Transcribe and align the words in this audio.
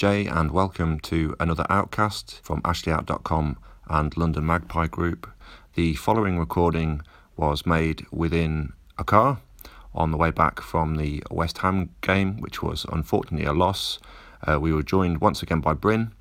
Jay, 0.00 0.24
and 0.24 0.50
welcome 0.50 0.98
to 0.98 1.36
another 1.38 1.66
Outcast 1.68 2.40
from 2.42 2.62
AshleyOut.com 2.62 3.58
and 3.86 4.16
London 4.16 4.46
Magpie 4.46 4.86
Group. 4.86 5.30
The 5.74 5.92
following 5.92 6.38
recording 6.38 7.02
was 7.36 7.66
made 7.66 8.06
within 8.10 8.72
a 8.96 9.04
car 9.04 9.42
on 9.94 10.10
the 10.10 10.16
way 10.16 10.30
back 10.30 10.62
from 10.62 10.96
the 10.96 11.22
West 11.30 11.58
Ham 11.58 11.90
game, 12.00 12.40
which 12.40 12.62
was 12.62 12.86
unfortunately 12.90 13.44
a 13.44 13.52
loss. 13.52 13.98
Uh, 14.48 14.58
we 14.58 14.72
were 14.72 14.82
joined 14.82 15.20
once 15.20 15.42
again 15.42 15.60
by 15.60 15.74
Bryn 15.74 16.12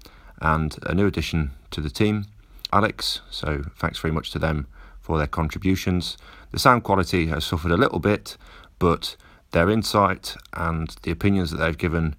and 0.42 0.76
a 0.84 0.94
new 0.94 1.08
addition 1.08 1.52
to 1.72 1.80
the 1.80 1.90
team, 1.90 2.26
Alex. 2.74 3.22
So 3.30 3.64
thanks 3.78 3.98
very 3.98 4.14
much 4.14 4.30
to 4.32 4.40
them 4.40 4.68
for 5.00 5.18
their 5.18 5.26
contributions. 5.26 6.18
The 6.52 6.60
sound 6.60 6.84
quality 6.84 7.28
has 7.28 7.46
suffered 7.46 7.72
a 7.72 7.78
little 7.78 8.00
bit, 8.00 8.36
but 8.78 9.16
their 9.52 9.70
insight 9.70 10.36
and 10.52 10.94
the 11.04 11.12
opinions 11.12 11.52
that 11.52 11.60
they've 11.60 11.78
given 11.78 12.18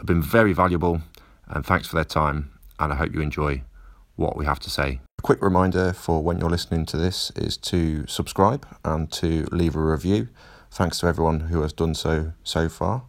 have 0.00 0.06
been 0.06 0.22
very 0.22 0.52
valuable. 0.52 1.02
And 1.46 1.64
thanks 1.64 1.88
for 1.88 1.96
their 1.96 2.04
time. 2.04 2.50
And 2.78 2.92
I 2.92 2.96
hope 2.96 3.14
you 3.14 3.20
enjoy 3.20 3.62
what 4.16 4.36
we 4.36 4.44
have 4.44 4.60
to 4.60 4.70
say. 4.70 5.00
A 5.18 5.22
quick 5.22 5.42
reminder 5.42 5.92
for 5.92 6.22
when 6.22 6.38
you're 6.38 6.50
listening 6.50 6.86
to 6.86 6.96
this 6.96 7.30
is 7.36 7.56
to 7.58 8.06
subscribe 8.06 8.66
and 8.84 9.10
to 9.12 9.46
leave 9.52 9.76
a 9.76 9.80
review. 9.80 10.28
Thanks 10.70 11.00
to 11.00 11.06
everyone 11.06 11.40
who 11.40 11.62
has 11.62 11.72
done 11.72 11.94
so 11.94 12.32
so 12.44 12.68
far. 12.68 13.04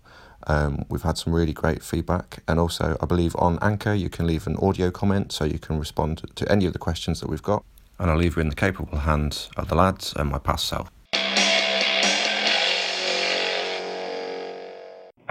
Um, 0.47 0.86
we've 0.89 1.03
had 1.03 1.17
some 1.17 1.34
really 1.34 1.53
great 1.53 1.84
feedback, 1.84 2.42
and 2.47 2.59
also 2.59 2.97
I 3.00 3.06
believe 3.06 3.36
on 3.36 3.59
Anchor 3.62 3.94
you 3.94 4.09
can 4.09 4.25
leave 4.25 4.47
an 4.47 4.58
audio 4.58 4.89
comment 4.89 5.31
so 5.31 5.45
you 5.45 5.59
can 5.59 5.78
respond 5.78 6.23
to 6.36 6.52
any 6.52 6.66
of 6.66 6.73
the 6.73 6.80
questions 6.80 7.19
that 7.19 7.30
we've 7.30 7.44
got. 7.44 7.64
And 8.00 8.09
I'll 8.09 8.17
leave 8.17 8.36
you 8.36 8.42
in 8.42 8.50
the 8.50 8.56
capable 8.56 9.00
hands 9.00 9.50
of 9.56 9.67
the 9.67 9.75
lads 9.75 10.14
and 10.16 10.31
my 10.31 10.39
past 10.39 10.67
self. 10.67 10.89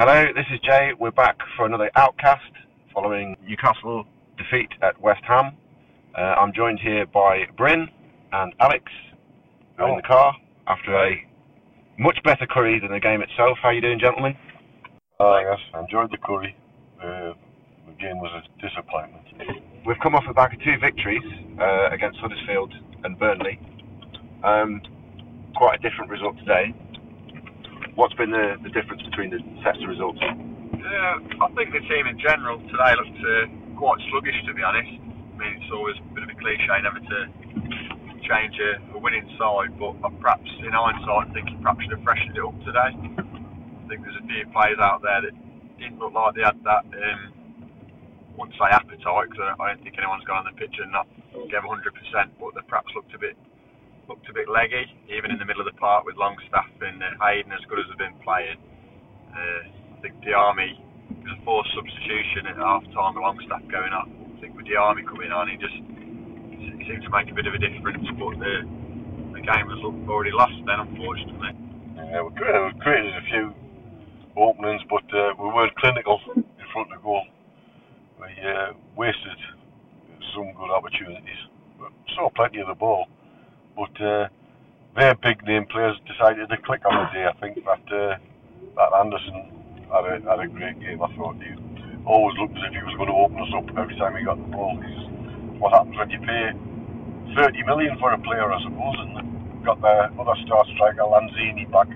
Hello, 0.00 0.32
this 0.34 0.46
is 0.50 0.58
Jay. 0.60 0.92
We're 0.98 1.10
back 1.10 1.36
for 1.58 1.66
another 1.66 1.90
Outcast 1.94 2.52
following 2.94 3.36
Newcastle 3.46 4.06
defeat 4.38 4.70
at 4.80 4.98
West 4.98 5.20
Ham. 5.28 5.52
Uh, 6.16 6.40
I'm 6.40 6.54
joined 6.54 6.80
here 6.80 7.04
by 7.04 7.44
Bryn 7.58 7.86
and 8.32 8.54
Alex, 8.60 8.84
who 9.76 9.84
are 9.84 9.90
in 9.90 9.96
the 9.96 10.02
car 10.02 10.34
after 10.66 10.96
a 10.96 11.22
much 11.98 12.16
better 12.24 12.46
curry 12.46 12.80
than 12.80 12.92
the 12.92 12.98
game 12.98 13.20
itself. 13.20 13.58
How 13.60 13.68
are 13.68 13.74
you 13.74 13.82
doing, 13.82 14.00
gentlemen? 14.00 14.38
Uh, 15.20 15.36
yes, 15.40 15.58
I 15.74 15.80
enjoyed 15.80 16.10
the 16.10 16.16
curry. 16.16 16.56
Uh, 16.98 17.34
the 17.84 17.92
game 18.00 18.20
was 18.20 18.32
a 18.32 18.66
disappointment. 18.66 19.26
We've 19.84 20.00
come 20.02 20.14
off 20.14 20.24
the 20.26 20.32
back 20.32 20.54
of 20.54 20.60
two 20.60 20.78
victories 20.80 21.28
uh, 21.60 21.90
against 21.92 22.18
Huddersfield 22.20 22.72
and 23.04 23.18
Burnley. 23.18 23.60
Um, 24.44 24.80
quite 25.54 25.78
a 25.78 25.82
different 25.82 26.10
result 26.10 26.38
today. 26.38 26.72
What's 28.00 28.16
been 28.16 28.32
the, 28.32 28.56
the 28.64 28.72
difference 28.72 29.04
between 29.04 29.28
the 29.28 29.44
sets 29.60 29.76
of 29.84 29.92
results? 29.92 30.16
Yeah, 30.24 31.20
I 31.20 31.52
think 31.52 31.68
the 31.76 31.84
team 31.84 32.08
in 32.08 32.16
general 32.16 32.56
today 32.72 32.96
looked 32.96 33.20
uh, 33.20 33.44
quite 33.76 34.00
sluggish, 34.08 34.40
to 34.48 34.56
be 34.56 34.64
honest. 34.64 34.88
I 34.88 35.36
mean, 35.36 35.60
it's 35.60 35.68
always 35.68 36.00
a 36.00 36.08
bit 36.16 36.24
of 36.24 36.32
a 36.32 36.38
cliche 36.40 36.80
never 36.80 36.96
to 36.96 37.18
change 38.24 38.56
a, 38.56 38.96
a 38.96 38.98
winning 39.04 39.28
side, 39.36 39.76
but 39.76 40.00
perhaps 40.16 40.48
in 40.64 40.72
hindsight, 40.72 41.28
I 41.28 41.32
think 41.36 41.52
he 41.52 41.60
perhaps 41.60 41.84
should 41.84 41.92
have 41.92 42.00
freshened 42.00 42.40
it 42.40 42.40
up 42.40 42.56
today 42.64 42.90
I 42.96 43.84
think 43.84 44.00
there's 44.00 44.16
a 44.16 44.24
few 44.24 44.48
players 44.48 44.80
out 44.80 45.04
there 45.04 45.20
that 45.20 45.36
didn't 45.76 46.00
look 46.00 46.16
like 46.16 46.40
they 46.40 46.46
had 46.48 46.56
that. 46.64 46.88
Um, 46.88 47.20
I 47.36 48.32
wouldn't 48.32 48.56
say 48.56 48.72
appetite 48.72 49.28
because 49.28 49.44
I 49.44 49.76
don't 49.76 49.84
think 49.84 50.00
anyone's 50.00 50.24
gone 50.24 50.48
on 50.48 50.48
the 50.48 50.56
pitch 50.56 50.72
and 50.80 50.88
not 50.88 51.04
gave 51.52 51.68
100%, 51.68 51.84
but 52.40 52.56
they 52.56 52.64
perhaps 52.64 52.96
looked 52.96 53.12
a 53.12 53.20
bit 53.20 53.36
looked 54.10 54.26
a 54.26 54.34
bit 54.34 54.50
leggy, 54.50 54.90
even 55.06 55.30
in 55.30 55.38
the 55.38 55.46
middle 55.46 55.62
of 55.62 55.70
the 55.70 55.78
park 55.78 56.02
with 56.02 56.18
Longstaff 56.18 56.66
and 56.82 56.98
uh, 56.98 57.14
Hayden 57.22 57.54
as 57.54 57.62
good 57.70 57.78
as 57.78 57.86
they've 57.86 58.10
been 58.10 58.18
playing. 58.26 58.58
Uh, 59.30 59.62
I 59.70 59.96
think 60.02 60.18
Diamé 60.26 60.74
was 61.14 61.30
a 61.30 61.38
forced 61.46 61.70
substitution 61.78 62.50
at 62.50 62.58
half 62.58 62.82
time 62.90 63.14
Longstaff 63.14 63.62
going 63.70 63.94
up. 63.94 64.10
I 64.10 64.36
think 64.42 64.58
with 64.58 64.66
Diamé 64.66 65.06
coming 65.06 65.30
on, 65.30 65.46
he 65.46 65.54
just 65.62 65.78
he 66.58 66.74
seemed 66.90 67.06
to 67.06 67.12
make 67.14 67.30
a 67.30 67.36
bit 67.38 67.46
of 67.46 67.54
a 67.54 67.62
difference, 67.62 68.02
but 68.18 68.34
the 68.42 68.66
the 69.30 69.42
game 69.46 69.70
was 69.70 69.78
already 70.10 70.34
lost 70.34 70.58
then, 70.66 70.82
unfortunately. 70.90 71.54
Yeah, 71.94 72.26
we 72.26 72.34
created 72.82 73.14
a 73.14 73.24
few 73.30 73.54
openings, 74.34 74.82
but 74.90 75.06
uh, 75.14 75.38
we 75.38 75.54
weren't 75.54 75.74
clinical 75.78 76.18
in 76.34 76.66
front 76.74 76.90
of 76.90 76.98
the 76.98 77.02
goal. 77.06 77.22
We 78.18 78.26
uh, 78.42 78.74
wasted 78.98 79.38
some 80.34 80.50
good 80.58 80.74
opportunities. 80.74 81.40
We 81.78 81.86
saw 82.18 82.28
plenty 82.34 82.58
of 82.58 82.66
the 82.66 82.74
ball, 82.74 83.06
but 83.80 83.96
uh, 84.04 84.28
their 84.94 85.14
big 85.14 85.40
name 85.48 85.64
players 85.64 85.96
decided 86.04 86.50
to 86.50 86.56
click 86.68 86.84
on 86.84 86.92
the 86.92 87.08
day. 87.16 87.24
I 87.24 87.32
think 87.40 87.64
that 87.64 87.84
uh, 87.88 88.20
that 88.76 88.90
Anderson 89.00 89.56
had 89.88 90.04
a, 90.04 90.14
had 90.20 90.40
a 90.44 90.48
great 90.52 90.76
game. 90.84 91.00
I 91.00 91.08
thought 91.16 91.40
he 91.40 91.56
always 92.04 92.36
looked 92.36 92.60
as 92.60 92.68
if 92.68 92.76
he 92.76 92.84
was 92.84 92.92
going 93.00 93.08
to 93.08 93.16
open 93.16 93.40
us 93.40 93.48
up 93.56 93.64
every 93.80 93.96
time 93.96 94.20
he 94.20 94.24
got 94.28 94.36
the 94.36 94.52
ball. 94.52 94.76
He's, 94.84 95.00
what 95.56 95.72
happens 95.72 95.96
when 95.96 96.12
you 96.12 96.20
pay 96.20 96.52
30 97.40 97.64
million 97.64 97.96
for 97.96 98.12
a 98.12 98.20
player, 98.20 98.52
I 98.52 98.60
suppose, 98.60 98.96
and 99.00 99.64
got 99.64 99.80
the 99.80 100.12
other 100.20 100.36
star 100.44 100.60
striker 100.76 101.08
Lanzini 101.08 101.64
back 101.72 101.88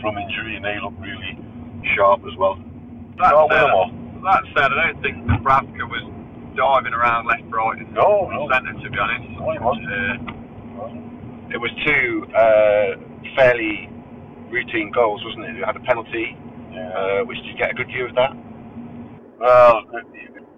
from 0.00 0.16
injury, 0.16 0.56
and 0.56 0.64
they 0.64 0.80
look 0.80 0.96
really 0.96 1.36
sharp 1.92 2.24
as 2.24 2.32
well. 2.40 2.56
That 3.20 3.36
said, 3.52 3.68
that 4.24 4.42
said, 4.56 4.72
I 4.72 4.92
don't 4.92 5.02
think 5.04 5.20
Dubravka 5.28 5.84
was 5.84 6.04
diving 6.56 6.96
around 6.96 7.28
left, 7.28 7.44
right, 7.52 7.76
and 7.76 7.92
no, 7.92 8.28
no. 8.32 8.48
centre. 8.48 8.72
To 8.72 8.88
be 8.88 8.98
honest, 8.98 9.28
no, 9.36 9.52
he 9.52 9.60
wasn't. 9.60 9.92
Uh, 9.92 10.35
it 11.50 11.58
was 11.58 11.70
two 11.84 12.26
uh, 12.34 12.96
fairly 13.36 13.88
routine 14.50 14.90
goals, 14.92 15.22
wasn't 15.24 15.44
it? 15.44 15.56
You 15.56 15.64
had 15.64 15.76
a 15.76 15.80
penalty, 15.80 16.36
yeah. 16.72 16.88
uh, 16.90 17.24
which 17.24 17.38
did 17.38 17.46
you 17.46 17.56
get 17.58 17.70
a 17.70 17.74
good 17.74 17.88
view 17.88 18.06
of 18.06 18.14
that? 18.14 18.32
Well, 19.38 19.82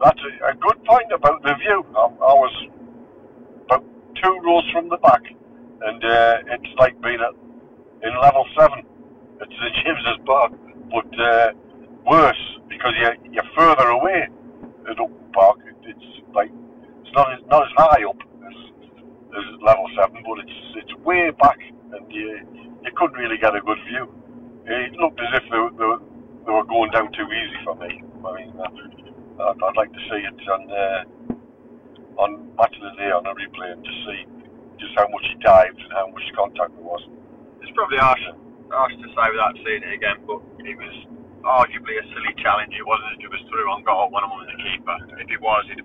that's 0.02 0.20
a, 0.20 0.50
a 0.50 0.54
good 0.54 0.84
point 0.84 1.10
about 1.12 1.42
the 1.42 1.54
view. 1.54 1.84
I, 1.96 2.00
I, 2.00 2.34
was 2.34 2.54
about 3.66 3.84
two 4.22 4.40
rows 4.44 4.64
from 4.72 4.88
the 4.88 4.98
back, 4.98 5.22
and 5.26 6.04
uh, 6.04 6.54
it's 6.54 6.72
like 6.78 7.00
being 7.02 7.20
at 7.20 7.34
in 8.06 8.14
level 8.20 8.46
seven 8.56 8.86
at 9.40 9.48
St 9.48 9.74
James's 9.84 10.18
Park 10.24 10.52
but 10.90 11.20
uh, 11.20 11.52
worse 12.06 12.58
because 12.68 12.92
you're, 13.00 13.16
you're 13.32 13.50
further 13.56 13.88
away 13.88 14.28
at 14.88 15.00
Upton 15.00 15.32
Park. 15.32 15.58
It's 15.84 16.04
like 16.34 16.50
it's 17.02 17.14
not 17.14 17.32
as, 17.32 17.40
not 17.48 17.62
as 17.62 17.72
high 17.76 18.04
up 18.08 18.16
as 19.44 19.60
level 19.62 19.86
seven, 19.96 20.22
but 20.26 20.38
it's 20.42 20.58
it's 20.82 20.94
way 21.04 21.30
back, 21.30 21.58
and 21.60 22.04
you 22.12 22.40
you 22.84 22.90
couldn't 22.96 23.18
really 23.18 23.38
get 23.38 23.54
a 23.54 23.60
good 23.60 23.78
view. 23.88 24.08
It 24.66 24.92
looked 25.00 25.20
as 25.20 25.32
if 25.40 25.44
they, 25.48 25.60
they, 25.80 25.90
they 26.44 26.52
were 26.52 26.64
going 26.68 26.90
down 26.90 27.10
too 27.12 27.24
easy 27.24 27.58
for 27.64 27.74
me. 27.76 28.02
I 28.24 28.28
mean, 28.36 28.52
uh, 28.58 29.48
I'd, 29.48 29.58
I'd 29.62 29.76
like 29.76 29.92
to 29.92 30.02
see 30.10 30.20
it 30.20 30.38
on 30.48 30.62
uh, 30.70 31.00
on 32.18 32.30
match 32.58 32.74
of 32.74 32.82
the 32.82 32.94
day 32.98 33.10
on 33.14 33.24
a 33.26 33.32
replay 33.32 33.72
and 33.72 33.82
just 33.84 34.00
see 34.04 34.20
just 34.78 34.94
how 34.98 35.06
much 35.08 35.24
he 35.26 35.34
dived 35.42 35.78
and 35.78 35.92
how 35.92 36.06
much 36.10 36.26
contact 36.34 36.74
there 36.74 36.84
was. 36.84 37.02
It's 37.62 37.72
probably 37.74 37.98
harsh 37.98 38.22
harsh 38.70 38.94
to 38.94 39.08
say 39.14 39.26
without 39.30 39.54
seeing 39.64 39.82
it 39.82 39.92
again, 39.94 40.18
but 40.26 40.42
it 40.66 40.76
was 40.76 40.96
arguably 41.46 41.96
a 41.96 42.04
silly 42.12 42.34
challenge. 42.42 42.74
It 42.74 42.86
wasn't 42.86 43.14
as 43.14 43.18
if 43.22 43.24
it 43.26 43.32
was 43.32 43.44
through 43.48 43.68
on 43.70 43.82
goal, 43.86 44.10
one 44.10 44.24
on 44.26 44.30
one 44.30 44.40
with 44.46 44.52
the 44.52 44.60
keeper. 44.60 44.96
If 45.22 45.28
it 45.30 45.40
was, 45.40 45.64
he 45.70 45.78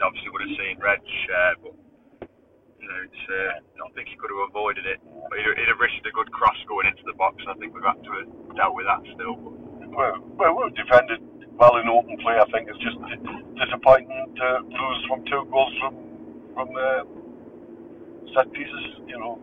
obviously 0.00 0.30
would 0.30 0.42
have 0.46 0.56
seen 0.56 0.74
red 0.80 1.00
share, 1.26 1.54
but 1.62 1.74
it's, 3.04 3.22
uh, 3.30 3.86
I 3.86 3.90
think 3.94 4.08
he 4.08 4.16
could 4.16 4.30
have 4.30 4.50
avoided 4.50 4.86
it. 4.86 4.98
But 5.04 5.38
he'd, 5.38 5.46
he'd, 5.58 5.70
have 5.70 5.80
risked 5.80 6.06
a 6.06 6.14
good 6.14 6.30
cross 6.32 6.56
going 6.66 6.86
into 6.86 7.02
the 7.06 7.14
box. 7.14 7.38
I 7.46 7.54
think 7.58 7.74
we've 7.74 7.86
had 7.86 8.00
to 8.02 8.12
have 8.22 8.30
dealt 8.56 8.74
with 8.74 8.86
that 8.86 9.02
still. 9.14 9.36
Well, 9.90 10.22
well, 10.38 10.52
we've 10.54 10.74
defended 10.74 11.20
well 11.58 11.76
in 11.78 11.88
open 11.90 12.16
play. 12.22 12.38
I 12.38 12.46
think 12.50 12.70
it's 12.70 12.82
just 12.82 12.98
disappointing 13.58 14.10
to 14.10 14.46
lose 14.66 15.00
from 15.08 15.24
two 15.26 15.42
goals 15.50 15.74
from 15.82 15.94
from 16.54 16.68
uh, 16.74 17.02
set 18.34 18.50
pieces. 18.52 18.84
You 19.06 19.18
know, 19.18 19.34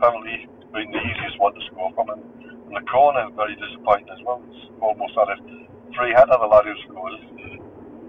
penalty 0.00 0.48
being 0.74 0.90
the 0.90 1.02
easiest 1.02 1.38
one 1.38 1.54
to 1.54 1.62
score 1.70 1.92
from. 1.94 2.10
And, 2.10 2.22
the 2.74 2.82
corner, 2.90 3.30
very 3.36 3.54
disappointing 3.54 4.10
as 4.10 4.18
well. 4.26 4.42
It's 4.50 4.66
almost 4.82 5.14
had 5.14 5.30
a 5.30 5.38
free 5.94 6.10
header, 6.10 6.34
the 6.34 6.48
lad 6.50 6.66
who 6.66 6.74
scored. 6.90 7.14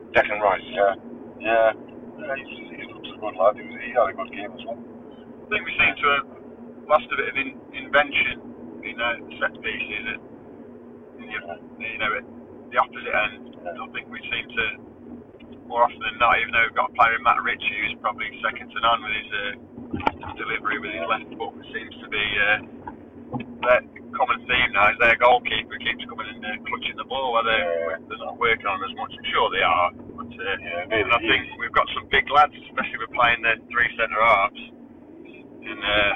Declan 0.09 0.41
Rice. 0.41 0.61
Yeah. 0.73 0.95
Yeah. 1.39 1.71
yeah 2.17 2.35
he's, 2.39 2.65
looks 2.65 2.74
a 3.15 3.19
good 3.19 3.35
lad. 3.39 3.55
He, 3.55 3.63
he 3.63 3.89
had 3.95 4.11
a 4.11 4.15
good 4.15 4.31
game 4.31 4.51
as 4.51 4.61
well. 4.67 4.79
I 4.79 5.45
think 5.49 5.63
we 5.63 5.73
seem 5.79 5.93
to 5.95 6.07
have 6.19 6.27
lost 6.91 7.07
a 7.09 7.15
bit 7.15 7.27
of 7.31 7.35
in, 7.39 7.49
invention 7.73 8.37
in 8.83 8.95
uh, 8.99 9.17
set 9.39 9.55
pieces. 9.63 10.03
And, 11.17 11.27
you, 11.31 11.39
you 11.79 11.99
know, 11.99 12.11
at 12.19 12.25
the 12.69 12.77
opposite 12.77 13.15
end, 13.15 13.55
I 13.65 13.87
think 13.95 14.11
we 14.11 14.19
seem 14.27 14.45
to, 14.51 14.65
more 15.65 15.87
often 15.87 15.97
than 15.97 16.17
not, 16.19 16.37
even 16.43 16.51
though 16.53 16.65
we've 16.67 16.77
got 16.77 16.91
a 16.91 16.95
player 16.97 17.15
in 17.17 17.23
Matt 17.23 17.41
Ritchie 17.41 17.79
who's 17.87 17.97
probably 18.03 18.29
second 18.43 18.69
to 18.69 18.79
none 18.83 19.01
with 19.01 19.15
his 19.15 19.29
uh, 19.33 20.35
delivery 20.37 20.77
with 20.77 20.93
his 20.93 21.05
left 21.09 21.29
foot 21.39 21.55
seems 21.73 21.95
to 22.03 22.07
be 22.11 22.25
uh, 22.37 22.57
their 23.65 23.81
common 24.13 24.39
theme 24.45 24.71
now. 24.73 24.91
Is 24.93 24.99
their 25.01 25.17
goalkeeper 25.17 25.77
keeps 25.81 26.05
coming 26.05 26.29
in 26.29 26.43
and 26.45 26.61
clutching 26.67 26.97
the 26.97 27.07
ball, 27.09 27.33
whether 27.33 27.97
they're 28.05 28.21
not 28.21 28.37
working 28.37 28.67
on 28.67 28.83
as 28.85 28.93
much. 28.95 29.13
I'm 29.17 29.25
sure 29.33 29.49
they 29.49 29.65
are, 29.65 29.89
but 30.25 30.41
uh, 30.41 30.57
yeah, 30.57 30.89
and 30.89 31.09
I 31.13 31.19
think 31.21 31.53
we've 31.61 31.73
got 31.73 31.85
some 31.93 32.09
big 32.09 32.25
lads, 32.33 32.53
especially 32.65 32.97
with 32.97 33.13
playing 33.13 33.45
their 33.45 33.61
three 33.69 33.89
centre 33.93 34.17
halves 34.17 34.63
in 35.61 35.77
uh, 35.77 36.13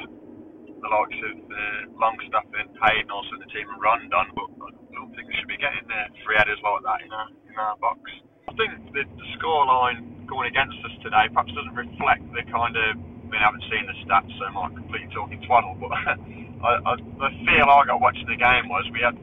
the 0.66 0.90
likes 0.90 1.20
of 1.30 1.36
uh, 1.46 1.80
Longstaff 1.94 2.46
and 2.58 2.74
Hayden, 2.74 3.10
also 3.10 3.38
in 3.38 3.42
the 3.46 3.50
team 3.54 3.70
of 3.70 3.78
Rondon. 3.78 4.10
But 4.34 4.50
I 4.66 4.68
don't 4.98 5.14
think 5.14 5.30
they 5.30 5.36
should 5.38 5.52
be 5.52 5.60
getting 5.62 5.86
uh, 5.86 6.10
free 6.26 6.34
headers 6.42 6.58
like 6.58 6.82
that 6.82 6.98
in 7.06 7.10
our 7.14 7.28
in 7.46 7.54
our 7.54 7.76
box. 7.78 8.02
I 8.50 8.52
think 8.58 8.70
the, 8.90 9.06
the 9.06 9.26
scoreline 9.38 10.26
going 10.26 10.50
against 10.50 10.78
us 10.82 10.94
today 11.06 11.30
perhaps 11.30 11.54
doesn't 11.54 11.78
reflect 11.78 12.26
the 12.34 12.42
kind 12.50 12.74
of. 12.74 12.98
I 12.98 13.26
mean, 13.30 13.38
I 13.38 13.46
haven't 13.46 13.66
seen 13.70 13.86
the 13.86 13.94
stats, 14.02 14.26
so 14.42 14.42
I 14.42 14.50
might 14.50 14.74
completely 14.74 15.06
talking 15.14 15.38
twaddle, 15.46 15.78
but 15.78 15.94
I, 16.66 16.82
I, 16.82 16.92
the 16.98 17.30
feel 17.46 17.66
I 17.70 17.86
got 17.86 18.02
watching 18.02 18.26
the 18.26 18.34
game 18.34 18.66
was 18.66 18.82
we 18.90 19.06
had 19.06 19.14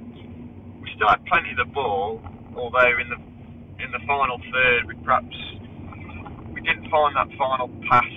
we 0.80 0.88
still 0.96 1.12
had 1.12 1.20
plenty 1.28 1.52
of 1.52 1.60
the 1.60 1.68
ball, 1.76 2.24
although 2.56 2.96
in 3.04 3.12
the 3.12 3.20
in 3.80 3.92
the 3.92 4.02
final 4.08 4.42
third 4.52 4.86
we 4.88 4.96
perhaps 5.06 5.36
we 6.54 6.62
didn't 6.62 6.90
find 6.90 7.16
that 7.16 7.30
final 7.38 7.70
pass 7.90 8.10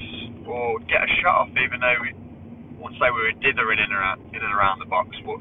or 0.47 0.81
get 0.91 1.05
a 1.05 1.11
shot 1.23 1.47
off, 1.47 1.53
even 1.55 1.79
though 1.79 1.99
we 2.03 2.11
won't 2.81 2.97
say 2.99 3.13
we 3.13 3.23
were 3.23 3.37
dithering 3.39 3.79
in 3.79 3.85
and 3.85 3.95
around, 3.95 4.19
in 4.35 4.43
and 4.43 4.55
around 4.55 4.81
the 4.81 4.89
box, 4.89 5.15
but 5.23 5.39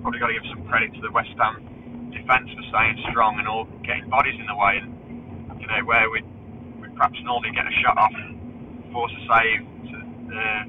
probably 0.00 0.22
got 0.22 0.30
to 0.30 0.38
give 0.38 0.48
some 0.48 0.62
credit 0.70 0.94
to 0.94 1.00
the 1.02 1.10
West 1.10 1.34
Ham 1.36 1.60
defence 2.14 2.48
for 2.54 2.62
staying 2.70 2.96
strong 3.10 3.38
and 3.38 3.48
all 3.48 3.66
getting 3.82 4.08
bodies 4.08 4.38
in 4.38 4.46
the 4.46 4.56
way, 4.56 4.78
and 4.78 5.60
you 5.60 5.66
know 5.66 5.82
where 5.84 6.08
we 6.08 6.22
we 6.80 6.88
perhaps 6.94 7.18
normally 7.26 7.50
get 7.52 7.66
a 7.66 7.74
shot 7.82 7.98
off, 7.98 8.14
force 8.92 9.12
a 9.12 9.22
save 9.26 9.60
to, 9.90 9.96
uh, 10.30 10.62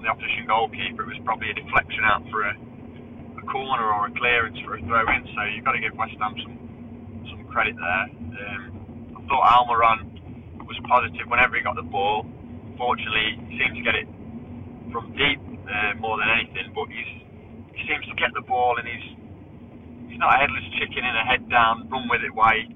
the 0.00 0.08
opposition 0.08 0.48
goalkeeper, 0.48 1.04
it 1.04 1.08
was 1.08 1.20
probably 1.24 1.50
a 1.50 1.54
deflection 1.54 2.04
out 2.04 2.24
for 2.30 2.42
a, 2.42 2.56
a 3.36 3.44
corner 3.52 3.84
or 3.84 4.08
a 4.08 4.12
clearance 4.16 4.58
for 4.64 4.76
a 4.76 4.80
throw 4.80 5.04
in. 5.12 5.28
So 5.36 5.44
you've 5.54 5.64
got 5.64 5.72
to 5.72 5.80
give 5.80 5.94
West 5.94 6.16
Ham 6.20 6.34
some 6.42 6.56
some 7.28 7.44
credit 7.52 7.76
there. 7.76 8.19
Um, 8.40 8.62
I 9.16 9.20
thought 9.28 9.44
Almiron 9.44 10.64
was 10.64 10.78
positive 10.88 11.28
whenever 11.28 11.56
he 11.56 11.62
got 11.62 11.76
the 11.76 11.86
ball. 11.86 12.24
Fortunately, 12.76 13.36
he 13.48 13.60
seemed 13.60 13.76
to 13.76 13.84
get 13.84 13.94
it 13.94 14.08
from 14.92 15.12
deep 15.12 15.40
uh, 15.68 15.94
more 16.00 16.16
than 16.18 16.28
anything, 16.28 16.72
but 16.74 16.88
he's 16.88 17.12
he 17.76 17.86
seems 17.88 18.04
to 18.08 18.16
get 18.16 18.32
the 18.34 18.42
ball 18.42 18.76
and 18.76 18.86
he's 18.88 19.08
he's 20.08 20.18
not 20.18 20.34
a 20.34 20.38
headless 20.38 20.64
chicken 20.80 21.04
in 21.04 21.14
a 21.14 21.24
head 21.24 21.48
down, 21.48 21.88
run 21.88 22.08
with 22.08 22.22
it 22.24 22.34
way 22.34 22.68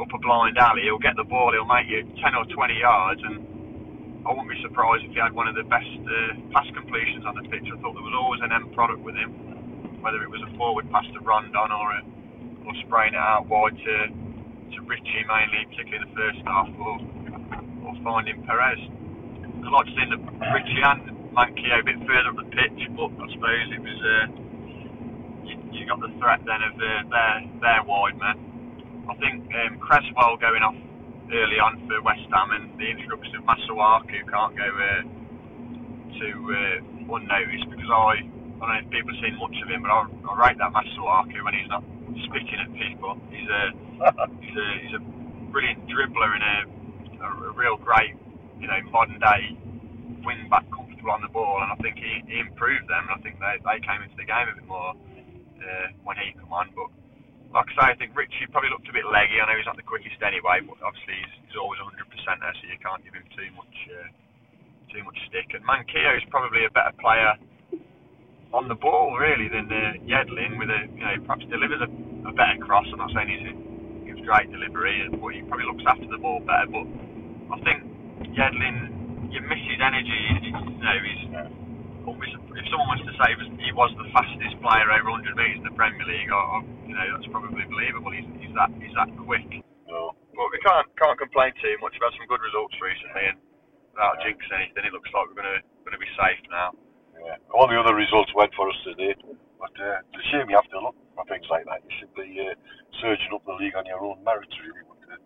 up 0.00 0.10
a 0.12 0.18
blind 0.18 0.58
alley. 0.58 0.82
He'll 0.82 1.02
get 1.02 1.16
the 1.16 1.24
ball, 1.24 1.52
he'll 1.52 1.68
make 1.68 1.86
you 1.86 2.02
10 2.02 2.34
or 2.34 2.44
20 2.46 2.74
yards, 2.74 3.20
and 3.22 3.36
I 4.26 4.30
wouldn't 4.34 4.50
be 4.50 4.60
surprised 4.62 5.04
if 5.04 5.12
he 5.12 5.20
had 5.20 5.32
one 5.32 5.48
of 5.48 5.54
the 5.54 5.66
best 5.66 5.90
uh, 6.02 6.38
pass 6.54 6.66
completions 6.74 7.26
on 7.26 7.38
the 7.38 7.46
pitch. 7.46 7.66
I 7.70 7.76
thought 7.78 7.94
there 7.94 8.06
was 8.06 8.16
always 8.16 8.40
an 8.42 8.52
end 8.52 8.72
product 8.74 9.02
with 9.02 9.14
him, 9.14 10.00
whether 10.02 10.22
it 10.22 10.30
was 10.30 10.42
a 10.42 10.50
forward 10.56 10.90
pass 10.90 11.06
to 11.12 11.20
Rondon 11.20 11.70
or 11.70 11.86
a, 11.94 12.00
or 12.66 12.74
spraying 12.86 13.14
it 13.14 13.22
out 13.22 13.46
wide 13.46 13.76
to 13.76 13.94
to 14.72 14.80
Ritchie 14.82 15.24
mainly, 15.28 15.68
particularly 15.68 16.04
the 16.08 16.14
first 16.16 16.40
half, 16.48 16.68
or 16.80 16.96
or 17.84 17.94
finding 18.04 18.42
Perez. 18.44 18.80
I'd 18.80 19.72
like 19.72 19.86
to 19.86 19.94
see 19.94 20.06
the 20.08 20.18
Ritchie 20.18 20.82
and 20.82 21.32
Manquillo 21.36 21.80
a 21.80 21.84
bit 21.84 21.98
further 22.04 22.30
up 22.32 22.36
the 22.36 22.48
pitch, 22.50 22.80
but 22.96 23.10
I 23.12 23.26
suppose 23.32 23.66
it 23.72 23.82
was 23.82 23.98
uh, 24.00 24.24
you, 25.44 25.54
you 25.72 25.82
got 25.86 26.00
the 26.00 26.12
threat 26.18 26.40
then 26.44 26.60
of 26.64 26.74
uh, 26.76 26.88
their 27.08 27.34
their 27.60 27.80
wide 27.84 28.16
men. 28.18 28.36
I 29.08 29.14
think 29.18 29.50
um, 29.50 29.78
Cresswell 29.78 30.36
going 30.38 30.62
off 30.62 30.78
early 31.32 31.58
on 31.58 31.80
for 31.88 32.00
West 32.02 32.28
Ham 32.30 32.52
and 32.52 32.76
the 32.78 32.86
introduction 32.86 33.40
of 33.40 33.44
Masuaku 33.48 34.20
can't 34.28 34.54
go 34.54 34.68
uh, 34.68 35.02
to 36.20 36.28
uh, 36.28 37.16
unnoticed 37.16 37.66
because 37.72 37.90
I, 37.90 38.20
I 38.20 38.62
don't 38.62 38.68
know 38.68 38.82
if 38.84 38.90
people 38.92 39.10
have 39.10 39.20
seen 39.24 39.36
much 39.40 39.56
of 39.58 39.68
him, 39.72 39.82
but 39.82 39.90
I, 39.90 40.00
I 40.06 40.32
rate 40.48 40.58
that 40.60 40.70
Masuaku 40.70 41.38
when 41.42 41.54
he's 41.56 41.70
not 41.72 41.82
spitting 42.28 42.60
at 42.60 42.70
people. 42.76 43.18
He's 43.32 43.48
a 43.48 43.72
he's 44.42 44.56
a, 44.56 44.66
he's 44.82 44.94
a 44.98 45.02
brilliant 45.52 45.86
dribbler 45.86 46.30
and 46.34 46.44
a, 46.44 46.56
a, 47.22 47.52
real 47.52 47.76
great, 47.76 48.16
you 48.58 48.66
know, 48.66 48.80
modern 48.90 49.20
day 49.20 49.54
wing 50.26 50.46
back 50.50 50.66
comfortable 50.70 51.10
on 51.10 51.22
the 51.22 51.30
ball, 51.30 51.62
and 51.62 51.70
I 51.70 51.76
think 51.82 51.98
he, 51.98 52.22
he 52.30 52.38
improved 52.38 52.86
them, 52.86 53.10
and 53.10 53.14
I 53.14 53.20
think 53.22 53.38
they, 53.42 53.58
they 53.62 53.78
came 53.82 54.02
into 54.02 54.14
the 54.14 54.26
game 54.26 54.46
a 54.50 54.54
bit 54.54 54.66
more 54.66 54.94
uh, 54.94 55.86
when 56.06 56.16
he 56.18 56.34
come 56.38 56.52
on, 56.54 56.70
but 56.74 56.90
like 57.52 57.68
I 57.68 57.72
say, 57.76 57.86
I 57.92 57.96
think 58.00 58.16
Ritchie 58.16 58.48
probably 58.48 58.72
looked 58.72 58.88
a 58.88 58.96
bit 58.96 59.04
leggy. 59.04 59.36
I 59.36 59.44
know 59.44 59.56
he's 59.60 59.68
not 59.68 59.76
the 59.76 59.84
quickest 59.84 60.16
anyway, 60.24 60.64
but 60.64 60.80
obviously 60.80 61.20
he's, 61.20 61.52
he's 61.52 61.58
always 61.60 61.78
100% 61.84 62.00
there, 62.40 62.54
so 62.56 62.64
you 62.64 62.80
can't 62.80 63.04
give 63.04 63.12
him 63.12 63.28
too 63.36 63.50
much 63.52 63.76
uh, 63.92 64.08
too 64.88 65.04
much 65.04 65.16
stick. 65.28 65.52
And 65.52 65.60
Manquillo 65.64 66.16
is 66.16 66.24
probably 66.32 66.64
a 66.64 66.72
better 66.72 66.96
player 66.96 67.36
on 68.56 68.68
the 68.68 68.76
ball 68.76 69.16
really 69.20 69.52
than 69.52 69.68
uh, 69.68 70.00
Yedlin, 70.04 70.56
with 70.56 70.72
a 70.72 70.80
you 70.96 71.04
know 71.04 71.16
perhaps 71.28 71.44
delivers 71.52 71.84
a, 71.84 71.88
a 72.28 72.32
better 72.32 72.56
cross. 72.64 72.88
I'm 72.88 73.00
not 73.00 73.12
saying 73.12 73.28
he's 73.28 73.71
great 74.24 74.50
delivery, 74.50 75.06
but 75.10 75.30
he 75.34 75.42
probably 75.46 75.66
looks 75.66 75.84
after 75.86 76.06
the 76.06 76.18
ball 76.18 76.40
better. 76.42 76.70
But 76.70 76.86
I 77.52 77.56
think 77.66 77.78
Yedlin, 78.32 79.30
you 79.30 79.40
miss 79.44 79.62
his 79.66 79.80
energy. 79.82 80.22
You 80.42 80.52
know, 80.82 80.98
he's 81.02 81.22
if 82.02 82.66
someone 82.68 82.98
was 82.98 83.02
to 83.06 83.14
say 83.16 83.28
he 83.62 83.72
was 83.72 83.90
the 83.94 84.08
fastest 84.10 84.58
player 84.58 84.86
over 84.90 85.14
100 85.14 85.38
metres 85.38 85.62
in 85.62 85.66
the 85.66 85.76
Premier 85.78 86.04
League, 86.04 86.30
or, 86.30 86.62
you 86.86 86.94
know, 86.94 87.06
that's 87.14 87.30
probably 87.30 87.64
believable. 87.66 88.10
He's, 88.10 88.26
he's 88.42 88.54
that 88.58 88.70
he's 88.78 88.94
that 88.98 89.10
quick. 89.22 89.46
But 89.86 90.48
we 90.48 90.58
can't 90.64 90.88
can't 90.96 91.18
complain 91.20 91.52
too 91.60 91.76
much. 91.84 91.92
We've 91.94 92.04
had 92.04 92.16
some 92.16 92.26
good 92.26 92.42
results 92.42 92.74
recently, 92.80 93.24
and 93.30 93.38
without 93.92 94.18
jinxing 94.24 94.52
anything, 94.56 94.84
it 94.88 94.92
looks 94.96 95.12
like 95.12 95.28
we're 95.28 95.38
going 95.38 95.60
to 95.60 95.60
going 95.84 95.96
to 95.96 96.02
be 96.02 96.10
safe 96.16 96.40
now. 96.48 96.72
Yeah. 97.20 97.36
All 97.54 97.68
the 97.68 97.78
other 97.78 97.94
results 97.94 98.32
went 98.34 98.50
for 98.56 98.66
us 98.66 98.78
today, 98.82 99.14
but 99.62 99.70
uh, 99.78 100.02
it's 100.10 100.18
a 100.18 100.26
shame 100.34 100.50
you 100.50 100.58
have 100.58 100.66
to 100.74 100.82
look 100.82 100.98
for 101.14 101.22
things 101.30 101.46
like 101.46 101.62
that. 101.70 101.86
You 101.86 101.94
should 102.02 102.14
be 102.18 102.34
uh, 102.42 102.58
surging 102.98 103.30
up 103.30 103.46
the 103.46 103.54
league 103.54 103.78
on 103.78 103.86
your 103.86 104.02
own 104.02 104.18
merits, 104.26 104.50
really. 104.58 104.82
But, 104.82 104.98
uh, 105.06 105.22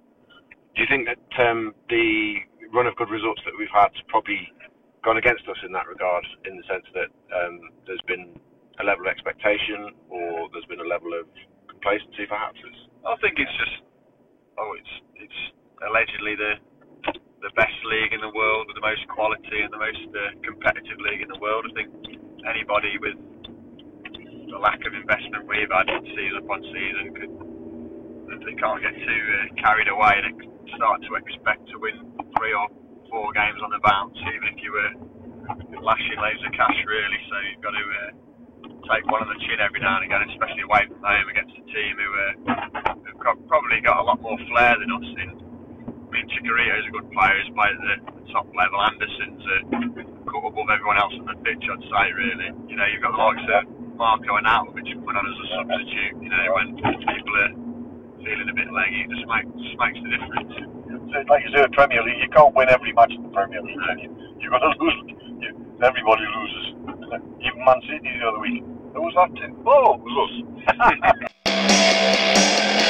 Do 0.76 0.78
you 0.84 0.88
think 0.92 1.08
that 1.08 1.24
um, 1.40 1.72
the 1.88 2.44
run 2.68 2.84
of 2.84 2.92
good 3.00 3.08
results 3.08 3.40
that 3.48 3.56
we've 3.56 3.72
had 3.72 3.88
probably 4.12 4.52
gone 5.00 5.16
against 5.16 5.48
us 5.48 5.56
in 5.64 5.72
that 5.72 5.88
regard, 5.88 6.28
in 6.44 6.60
the 6.60 6.66
sense 6.68 6.84
that 6.92 7.08
um, 7.32 7.72
there's 7.88 8.04
been 8.04 8.36
a 8.76 8.84
level 8.84 9.08
of 9.08 9.10
expectation 9.16 9.96
or 10.12 10.52
there's 10.52 10.68
been 10.68 10.84
a 10.84 10.90
level 10.90 11.16
of 11.16 11.24
complacency, 11.72 12.28
perhaps? 12.28 12.60
It's... 12.60 12.82
I 13.08 13.16
think 13.24 13.40
it's 13.40 13.56
just, 13.56 13.88
oh, 14.60 14.76
it's 14.76 14.94
it's 15.16 15.40
allegedly 15.80 16.36
the 16.36 16.52
the 17.40 17.52
best 17.54 17.78
league 17.86 18.12
in 18.12 18.20
the 18.20 18.32
world 18.34 18.66
with 18.66 18.74
the 18.74 18.82
most 18.82 19.06
quality 19.08 19.62
and 19.62 19.70
the 19.70 19.78
most 19.78 20.08
uh, 20.10 20.34
competitive 20.42 20.98
league 20.98 21.22
in 21.22 21.28
the 21.30 21.38
world. 21.38 21.68
I 21.68 21.72
think 21.78 21.88
anybody 22.42 22.98
with 22.98 23.14
the 24.46 24.58
lack 24.58 24.80
of 24.86 24.94
investment 24.94 25.46
we've 25.46 25.70
had 25.70 25.90
season 26.14 26.38
upon 26.38 26.62
season 26.70 27.04
could 27.14 27.32
they 28.46 28.54
can't 28.54 28.78
get 28.78 28.94
too 28.94 29.22
uh, 29.42 29.50
carried 29.58 29.90
away 29.90 30.22
and 30.22 30.38
start 30.78 31.02
to 31.02 31.18
expect 31.18 31.66
to 31.66 31.82
win 31.82 31.98
three 32.38 32.54
or 32.54 32.70
four 33.10 33.34
games 33.34 33.58
on 33.58 33.74
the 33.74 33.82
bounce, 33.82 34.14
even 34.22 34.46
if 34.54 34.58
you 34.62 34.70
were 34.70 34.92
lashing 35.82 36.18
loads 36.18 36.42
of 36.46 36.54
cash, 36.54 36.78
really. 36.86 37.20
So 37.26 37.34
you've 37.42 37.62
got 37.62 37.74
to 37.74 37.84
uh, 37.86 38.10
take 38.86 39.02
one 39.10 39.26
on 39.26 39.30
the 39.34 39.40
chin 39.46 39.58
every 39.58 39.82
now 39.82 39.98
and 39.98 40.06
again, 40.06 40.22
especially 40.30 40.62
away 40.62 40.86
from 40.86 41.02
home 41.02 41.26
against 41.26 41.58
a 41.58 41.64
team 41.74 41.94
who 41.98 42.10
uh, 42.14 42.30
have 43.26 43.40
probably 43.50 43.82
got 43.82 43.98
a 43.98 44.04
lot 44.06 44.22
more 44.22 44.38
flair 44.46 44.78
than 44.78 44.94
us. 44.94 45.10
In, 45.26 45.30
I 45.90 46.08
mean, 46.14 46.26
Chicharito's 46.30 46.86
a 46.86 46.92
good 46.94 47.10
player, 47.10 47.34
he's 47.42 47.50
played 47.50 47.74
at 47.74 47.82
the, 47.82 47.96
the 48.22 48.24
top 48.30 48.46
level. 48.54 48.78
Anderson's 48.78 49.42
a 49.42 49.56
cut 50.30 50.42
above 50.46 50.70
everyone 50.70 50.98
else 51.02 51.14
on 51.18 51.26
the 51.26 51.38
pitch, 51.42 51.66
I'd 51.66 51.82
say, 51.82 52.06
really. 52.14 52.50
You 52.70 52.78
know, 52.78 52.86
you've 52.86 53.02
got 53.02 53.14
the 53.14 53.22
likes 53.22 53.42
of 53.42 53.75
Marko 53.96 54.36
Arnautovic 54.36 54.92
coming 54.92 55.16
on 55.16 55.24
as 55.24 55.40
a 55.40 55.48
substitute, 55.56 56.20
you 56.20 56.28
know, 56.28 56.44
when 56.52 56.76
people 56.76 57.32
are 57.32 57.48
feeling 58.20 58.44
a 58.48 58.54
bit 58.54 58.68
leggy, 58.68 59.00
it 59.00 59.08
just, 59.08 59.24
make, 59.24 59.48
just 59.56 59.72
makes 59.80 59.96
the 60.04 60.12
difference 60.12 60.52
So 60.52 61.16
like 61.32 61.40
you 61.44 61.50
say, 61.56 61.62
the 61.64 61.72
Premier 61.72 62.02
League, 62.04 62.20
you 62.20 62.28
can't 62.28 62.54
win 62.54 62.68
every 62.68 62.92
match 62.92 63.12
in 63.12 63.22
the 63.24 63.30
Premier 63.32 63.62
League. 63.64 63.80
You, 64.04 64.12
you're 64.40 64.50
going 64.52 64.68
to 64.68 64.76
lose. 64.84 65.16
You, 65.40 65.56
everybody 65.80 66.28
loses. 66.28 66.76
Even 67.40 67.64
Man 67.64 67.80
City 67.88 68.04
the 68.04 68.20
other 68.28 68.36
week. 68.40 68.64
Who 68.92 69.00
was 69.00 69.14
that 69.16 69.32
team? 69.40 69.56
Oh, 69.64 69.96
it 69.96 70.04
was 70.04 70.44
us. 70.68 70.92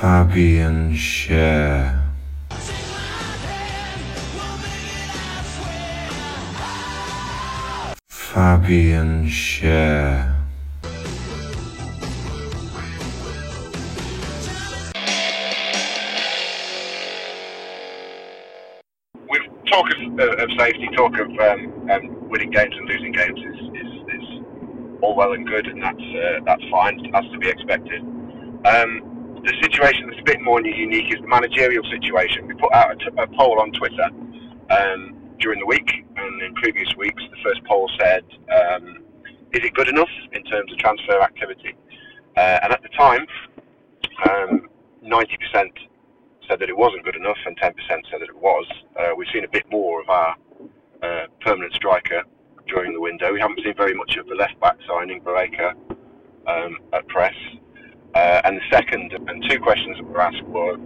Fabian 0.00 0.94
Schär. 0.94 1.92
Fabian. 8.08 9.24
With 19.28 19.42
talk 19.66 19.90
of, 19.90 20.20
of 20.20 20.50
safety, 20.56 20.88
talk 20.94 21.18
of 21.18 21.26
um, 21.26 21.90
um, 21.90 22.28
winning 22.30 22.52
games 22.52 22.72
and 22.76 22.88
losing 22.88 23.10
games 23.10 23.40
is, 23.40 23.56
is, 23.74 23.92
is 24.14 24.42
all 25.02 25.16
well 25.16 25.32
and 25.32 25.44
good, 25.44 25.66
and 25.66 25.82
that's 25.82 25.98
uh, 25.98 26.38
that's 26.46 26.62
fine. 26.70 27.10
That's 27.10 27.26
to 27.32 27.38
be 27.38 27.48
expected. 27.48 28.02
Um, 28.64 29.17
the 29.44 29.54
situation 29.62 30.08
that's 30.08 30.20
a 30.20 30.24
bit 30.24 30.40
more 30.40 30.60
unique 30.60 31.12
is 31.14 31.20
the 31.20 31.28
managerial 31.28 31.84
situation. 31.90 32.46
We 32.46 32.54
put 32.54 32.72
out 32.72 32.92
a, 32.92 32.96
t- 32.96 33.16
a 33.16 33.26
poll 33.26 33.60
on 33.60 33.72
Twitter 33.72 34.08
um, 34.70 35.16
during 35.38 35.60
the 35.60 35.66
week 35.66 35.90
and 36.16 36.42
in 36.42 36.54
previous 36.54 36.94
weeks. 36.96 37.22
The 37.30 37.38
first 37.44 37.64
poll 37.64 37.90
said, 37.98 38.24
um, 38.50 39.04
"Is 39.52 39.64
it 39.64 39.74
good 39.74 39.88
enough 39.88 40.10
in 40.32 40.42
terms 40.44 40.72
of 40.72 40.78
transfer 40.78 41.20
activity?" 41.20 41.74
Uh, 42.36 42.58
and 42.62 42.72
at 42.72 42.82
the 42.82 42.88
time, 42.90 43.26
um, 44.30 44.68
90% 45.04 45.70
said 46.48 46.58
that 46.60 46.68
it 46.68 46.76
wasn't 46.76 47.04
good 47.04 47.16
enough, 47.16 47.36
and 47.46 47.56
10% 47.58 47.74
said 47.88 48.20
that 48.20 48.28
it 48.28 48.36
was. 48.36 48.66
Uh, 48.98 49.10
we've 49.16 49.28
seen 49.32 49.44
a 49.44 49.48
bit 49.48 49.64
more 49.70 50.00
of 50.00 50.08
our 50.08 50.36
uh, 51.02 51.26
permanent 51.40 51.72
striker 51.74 52.22
during 52.66 52.92
the 52.92 53.00
window. 53.00 53.32
We 53.32 53.40
haven't 53.40 53.60
seen 53.62 53.74
very 53.76 53.94
much 53.94 54.16
of 54.16 54.26
the 54.26 54.34
left 54.34 54.58
back 54.60 54.76
signing, 54.88 55.20
Barreca, 55.20 55.74
um, 56.46 56.78
at 56.92 57.06
press. 57.08 57.34
Uh, 58.14 58.40
and 58.44 58.56
the 58.56 58.62
second 58.70 59.12
and 59.12 59.44
two 59.48 59.60
questions 59.60 59.96
that 59.98 60.04
were 60.04 60.20
asked 60.20 60.42
were 60.42 60.76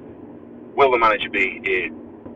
Will 0.74 0.90
the 0.90 0.98
manager 0.98 1.28
be 1.28 1.60
here 1.64 1.90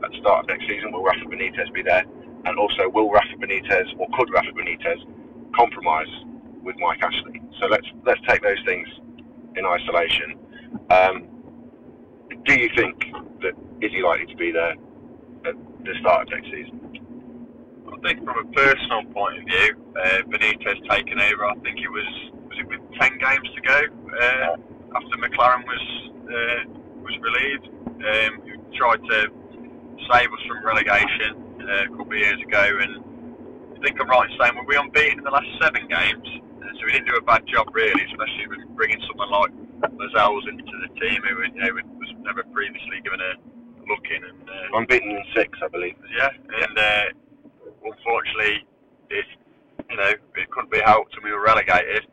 at 0.04 0.12
the 0.12 0.18
start 0.20 0.44
of 0.44 0.48
next 0.48 0.66
season? 0.66 0.92
Will 0.92 1.02
Rafa 1.02 1.24
Benitez 1.24 1.72
be 1.72 1.82
there? 1.82 2.04
And 2.44 2.58
also, 2.58 2.88
will 2.88 3.10
Rafa 3.10 3.34
Benitez 3.40 3.98
or 3.98 4.06
could 4.12 4.30
Rafa 4.30 4.52
Benitez 4.52 4.98
compromise 5.54 6.08
with 6.62 6.76
Mike 6.78 7.02
Ashley? 7.02 7.40
So 7.58 7.66
let's 7.66 7.86
let's 8.04 8.20
take 8.28 8.42
those 8.42 8.62
things 8.66 8.86
in 9.56 9.64
isolation. 9.64 10.38
Um, 10.90 11.28
do 12.44 12.60
you 12.60 12.68
think 12.76 13.04
that 13.40 13.54
is 13.80 13.90
he 13.90 14.02
likely 14.02 14.26
to 14.26 14.36
be 14.36 14.52
there 14.52 14.74
at 15.46 15.54
the 15.84 15.94
start 16.00 16.26
of 16.26 16.34
next 16.34 16.50
season? 16.50 16.80
I 17.88 17.98
think 18.06 18.22
from 18.22 18.36
a 18.36 18.52
personal 18.52 19.04
point 19.14 19.38
of 19.38 19.44
view, 19.44 19.76
uh, 19.96 20.18
Benitez 20.28 20.88
taking 20.90 21.18
over. 21.18 21.46
I 21.46 21.54
think 21.64 21.78
it 21.78 21.88
was 21.88 22.30
was 22.50 22.58
it 22.58 22.68
with 22.68 22.80
ten 23.00 23.16
games 23.16 23.48
to 23.54 23.60
go 23.62 23.80
uh, 24.20 24.56
after 24.96 25.16
McClaren 25.20 25.62
was 25.68 25.84
uh, 26.26 26.60
was 27.04 27.14
relieved. 27.20 27.66
Um, 27.86 28.32
he 28.44 28.52
tried 28.76 29.02
to 29.04 29.18
save 30.10 30.28
us 30.32 30.42
from 30.48 30.64
relegation 30.64 31.36
uh, 31.60 31.84
a 31.84 31.88
couple 31.96 32.12
of 32.12 32.18
years 32.18 32.40
ago, 32.42 32.64
and 32.80 32.92
I 33.76 33.80
think 33.84 34.00
I'm 34.00 34.08
right 34.08 34.30
in 34.30 34.36
saying 34.40 34.52
we're 34.66 34.80
unbeaten 34.80 35.18
in 35.18 35.24
the 35.24 35.30
last 35.30 35.48
seven 35.60 35.86
games. 35.88 36.26
Uh, 36.60 36.72
so 36.76 36.80
we 36.86 36.92
didn't 36.92 37.06
do 37.08 37.16
a 37.16 37.22
bad 37.22 37.46
job 37.46 37.68
really, 37.72 38.02
especially 38.10 38.46
with 38.48 38.60
bringing 38.74 39.00
someone 39.06 39.30
like 39.30 39.52
Lascelles 40.00 40.44
into 40.48 40.64
the 40.64 40.90
team 41.00 41.20
who 41.22 41.42
you 41.44 41.52
know, 41.60 41.72
was 42.00 42.10
never 42.20 42.42
previously 42.52 43.00
given 43.04 43.20
a 43.20 43.32
look 43.88 44.04
in. 44.10 44.24
And 44.24 44.48
uh, 44.48 44.78
Unbeaten 44.78 45.10
in 45.10 45.22
six, 45.34 45.58
I 45.62 45.68
believe. 45.68 45.96
yeah, 46.16 46.30
and 46.64 46.78
uh, 46.78 47.04
unfortunately, 47.84 48.66
it 49.10 49.26
you 49.90 49.96
know 49.96 50.10
it 50.36 50.50
couldn't 50.50 50.70
be 50.72 50.80
helped, 50.80 51.14
and 51.14 51.24
we 51.24 51.32
were 51.32 51.42
relegated. 51.42 52.06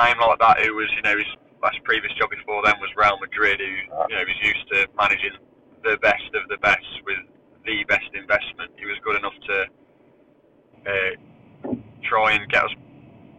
Name 0.00 0.16
like 0.16 0.38
that, 0.40 0.64
who 0.64 0.74
was 0.74 0.88
you 0.96 1.02
know 1.02 1.16
his 1.16 1.28
last 1.62 1.76
previous 1.84 2.12
job 2.16 2.30
before 2.30 2.62
then 2.64 2.72
was 2.80 2.88
Real 2.96 3.20
Madrid, 3.20 3.60
who 3.60 3.66
you 3.68 4.16
know 4.16 4.24
was 4.24 4.40
used 4.40 4.64
to 4.72 4.88
managing 4.96 5.36
the 5.84 5.98
best 6.00 6.24
of 6.32 6.48
the 6.48 6.56
best 6.58 6.88
with 7.04 7.20
the 7.66 7.84
best 7.84 8.08
investment. 8.14 8.72
He 8.80 8.86
was 8.86 8.96
good 9.04 9.16
enough 9.20 9.36
to 9.36 9.56
uh, 10.88 11.12
try 12.08 12.32
and 12.32 12.48
get 12.48 12.64
us 12.64 12.72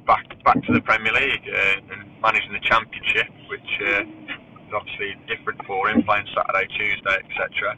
back 0.06 0.26
back 0.44 0.62
to 0.66 0.74
the 0.74 0.82
Premier 0.82 1.14
League 1.14 1.50
uh, 1.50 1.94
and 1.98 2.22
managing 2.22 2.54
the 2.54 2.62
Championship, 2.62 3.26
which 3.50 3.72
uh, 3.82 4.06
is 4.06 4.74
obviously 4.74 5.18
different 5.26 5.66
for 5.66 5.90
him, 5.90 6.04
playing 6.04 6.28
Saturday, 6.30 6.68
Tuesday, 6.78 7.18
etc. 7.26 7.74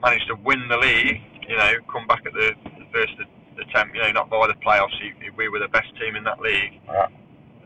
Managed 0.00 0.28
to 0.28 0.36
win 0.40 0.68
the 0.68 0.78
league, 0.78 1.20
you 1.48 1.56
know, 1.56 1.72
come 1.92 2.06
back 2.06 2.24
at 2.24 2.32
the, 2.32 2.56
the 2.80 2.86
first 2.92 3.12
attempt, 3.60 3.94
you 3.94 4.02
know, 4.02 4.12
not 4.12 4.30
by 4.30 4.46
the 4.46 4.56
playoffs. 4.64 4.96
He, 5.00 5.12
we 5.36 5.48
were 5.48 5.60
the 5.60 5.68
best 5.68 5.92
team 6.00 6.16
in 6.16 6.24
that 6.24 6.40
league. 6.40 6.80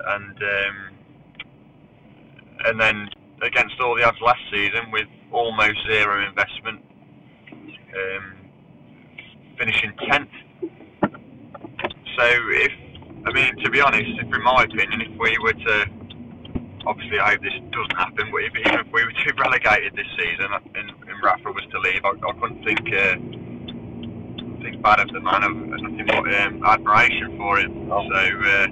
And 0.06 0.36
um, 0.42 0.76
and 2.66 2.80
then 2.80 3.08
against 3.42 3.80
all 3.80 3.94
the 3.96 4.04
odds 4.04 4.20
last 4.20 4.40
season 4.50 4.90
with 4.90 5.06
almost 5.30 5.78
zero 5.86 6.26
investment, 6.26 6.82
um, 7.52 8.36
finishing 9.58 9.92
tenth. 10.08 10.30
So 12.16 12.24
if 12.24 12.72
I 13.26 13.32
mean 13.32 13.56
to 13.62 13.70
be 13.70 13.80
honest, 13.80 14.10
if 14.18 14.34
in 14.34 14.42
my 14.42 14.64
opinion, 14.64 15.00
if 15.02 15.18
we 15.18 15.36
were 15.38 15.52
to 15.52 15.86
obviously 16.86 17.18
I 17.20 17.32
hope 17.32 17.42
this 17.42 17.52
doesn't 17.70 17.96
happen, 17.96 18.30
but 18.30 18.42
if, 18.42 18.52
even 18.56 18.80
if 18.80 18.92
we 18.92 19.04
were 19.04 19.12
to 19.12 19.34
be 19.34 19.40
relegated 19.40 19.94
this 19.94 20.06
season 20.16 20.50
and, 20.74 20.90
and 20.90 21.22
Rafa 21.22 21.52
was 21.52 21.64
to 21.70 21.78
leave, 21.80 22.04
I, 22.04 22.10
I 22.10 22.32
couldn't 22.40 22.64
think 22.64 22.80
uh, 22.92 24.62
think 24.62 24.82
bad 24.82 25.00
of 25.00 25.08
the 25.08 25.20
man. 25.20 25.44
I've 25.44 25.54
nothing 25.54 26.06
but 26.06 26.34
um, 26.34 26.62
admiration 26.64 27.36
for 27.36 27.58
him. 27.58 27.88
So 27.88 27.96
uh, 27.96 28.66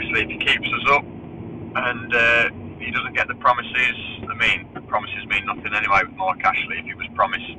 obviously 0.00 0.22
if 0.24 0.30
he 0.30 0.38
keeps 0.46 0.68
us 0.72 0.92
up 0.92 1.04
and 1.04 2.14
uh, 2.14 2.48
he 2.80 2.90
doesn't 2.90 3.14
get 3.14 3.28
the 3.28 3.34
promises, 3.36 3.96
I 4.28 4.34
mean 4.40 4.66
promises 4.88 5.26
mean 5.28 5.44
nothing 5.46 5.72
anyway 5.74 6.00
with 6.08 6.16
Mark 6.16 6.40
Ashley. 6.44 6.78
If 6.80 6.86
he 6.86 6.94
was 6.94 7.06
promised 7.14 7.52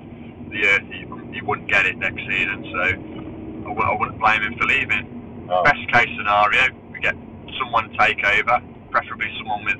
the 0.50 0.66
earth, 0.68 0.88
he, 0.90 1.06
he 1.38 1.42
wouldn't 1.42 1.70
get 1.70 1.86
it 1.86 1.98
next 2.00 2.20
season. 2.28 2.66
So 2.74 2.80
I, 2.82 3.70
w- 3.70 3.88
I 3.88 3.96
wouldn't 4.00 4.20
blame 4.20 4.42
him 4.42 4.58
for 4.58 4.66
leaving 4.66 5.46
No. 5.48 5.64
best 5.64 5.86
case 5.94 6.10
scenario, 6.18 6.74
we 6.92 7.00
get 7.00 7.16
someone 7.60 7.94
take 8.00 8.24
over, 8.26 8.60
preferably 8.90 9.30
someone 9.38 9.64
with 9.66 9.80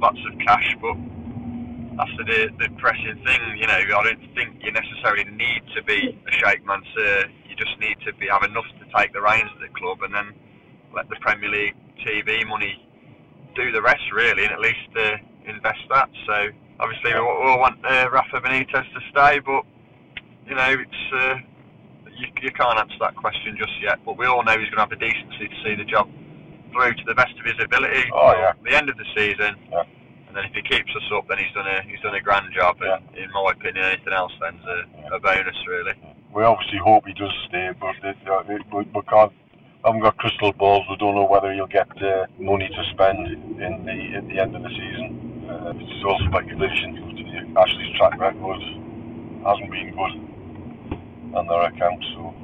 lots 0.00 0.18
of 0.26 0.38
cash. 0.40 0.76
But 0.80 0.96
that's 1.96 2.10
the, 2.18 2.48
the 2.58 2.68
pressing 2.78 3.20
thing, 3.24 3.42
you 3.58 3.66
know. 3.68 3.76
I 3.76 4.02
don't 4.04 4.34
think 4.34 4.56
you 4.64 4.72
necessarily 4.72 5.24
need 5.30 5.62
to 5.76 5.82
be 5.84 6.18
a 6.26 6.32
Sheikh 6.32 6.64
Mansour. 6.66 7.28
You 7.48 7.54
just 7.56 7.78
need 7.78 7.96
to 8.06 8.12
be 8.14 8.26
have 8.28 8.42
enough 8.42 8.66
to 8.80 8.84
take 8.98 9.12
the 9.12 9.20
reins 9.22 9.50
of 9.54 9.60
the 9.60 9.68
club, 9.78 10.02
and 10.02 10.14
then 10.14 10.34
let 10.94 11.08
the 11.08 11.16
Premier 11.20 11.50
League 11.50 11.74
TV 12.06 12.46
money 12.46 12.80
do 13.54 13.70
the 13.72 13.82
rest, 13.82 14.02
really, 14.12 14.44
and 14.44 14.52
at 14.52 14.60
least 14.60 14.88
uh, 14.96 15.16
invest 15.46 15.80
that. 15.90 16.08
So 16.26 16.48
obviously, 16.80 17.12
we 17.12 17.18
all 17.18 17.40
we 17.44 17.50
all 17.50 17.60
want 17.60 17.84
uh, 17.84 18.08
Rafa 18.12 18.40
Benitez 18.40 18.92
to 18.92 19.00
stay, 19.10 19.38
but 19.40 19.62
you 20.46 20.54
know, 20.54 20.76
it's. 20.78 21.12
Uh, 21.14 21.36
you, 22.16 22.28
you 22.42 22.50
can't 22.52 22.78
answer 22.78 22.94
that 23.00 23.16
question 23.16 23.56
just 23.58 23.72
yet, 23.82 23.98
but 24.04 24.16
we 24.16 24.24
all 24.26 24.44
know 24.44 24.52
he's 24.52 24.70
going 24.70 24.78
to 24.78 24.86
have 24.86 24.90
the 24.90 24.96
decency 25.02 25.48
to 25.48 25.56
see 25.64 25.74
the 25.74 25.84
job 25.84 26.08
through 26.72 26.94
to 26.94 27.02
the 27.06 27.14
best 27.14 27.34
of 27.38 27.44
his 27.44 27.58
ability. 27.58 28.08
Oh, 28.14 28.32
yeah. 28.38 28.52
The 28.64 28.76
end 28.76 28.88
of 28.88 28.96
the 28.96 29.04
season, 29.16 29.56
Yeah. 29.72 29.82
and 30.28 30.36
then 30.36 30.44
if 30.44 30.52
he 30.54 30.62
keeps 30.62 30.94
us 30.94 31.02
up, 31.12 31.26
then 31.28 31.38
he's 31.38 31.52
done 31.54 31.66
a 31.66 31.82
he's 31.82 32.00
done 32.00 32.14
a 32.14 32.20
grand 32.20 32.52
job. 32.54 32.76
And 32.82 33.02
in 33.18 33.30
my 33.32 33.50
opinion, 33.50 33.84
anything 33.84 34.12
else 34.12 34.32
then's 34.40 34.62
a, 34.64 35.16
a 35.16 35.18
bonus, 35.18 35.56
really. 35.66 35.94
We 36.32 36.44
obviously 36.44 36.78
hope 36.78 37.04
he 37.06 37.14
does 37.14 37.34
stay, 37.48 37.70
but 37.80 37.96
it, 38.04 38.16
it, 38.48 38.62
we, 38.72 38.84
we 38.94 39.02
can't. 39.10 39.32
Haven't 39.84 40.00
got 40.00 40.16
crystal 40.16 40.52
balls. 40.54 40.86
We 40.88 40.96
don't 40.96 41.14
know 41.14 41.26
whether 41.26 41.52
he'll 41.52 41.66
get 41.66 41.90
uh, 42.02 42.26
money 42.38 42.68
to 42.68 42.84
spend 42.92 43.26
in 43.28 43.84
the 43.84 44.16
at 44.16 44.26
the 44.28 44.38
end 44.40 44.56
of 44.56 44.62
the 44.62 44.70
season. 44.70 45.46
Uh, 45.48 45.72
it's 45.76 46.04
all 46.04 46.18
speculation. 46.28 47.54
Ashley's 47.56 47.96
track 47.96 48.18
record 48.18 48.60
hasn't 49.46 49.70
been 49.70 49.90
good 49.94 51.36
on 51.36 51.46
their 51.46 51.62
account, 51.62 52.02
so 52.14 52.34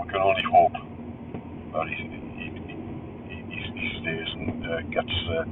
we 0.00 0.08
can 0.08 0.20
only 0.22 0.42
hope 0.42 0.72
that 1.72 1.88
he, 1.88 2.08
he, 2.38 2.46
he, 3.28 3.42
he, 3.50 3.78
he 3.78 4.00
stays 4.00 4.28
and 4.32 4.66
uh, 4.66 4.80
gets 4.88 5.12
uh, 5.28 5.44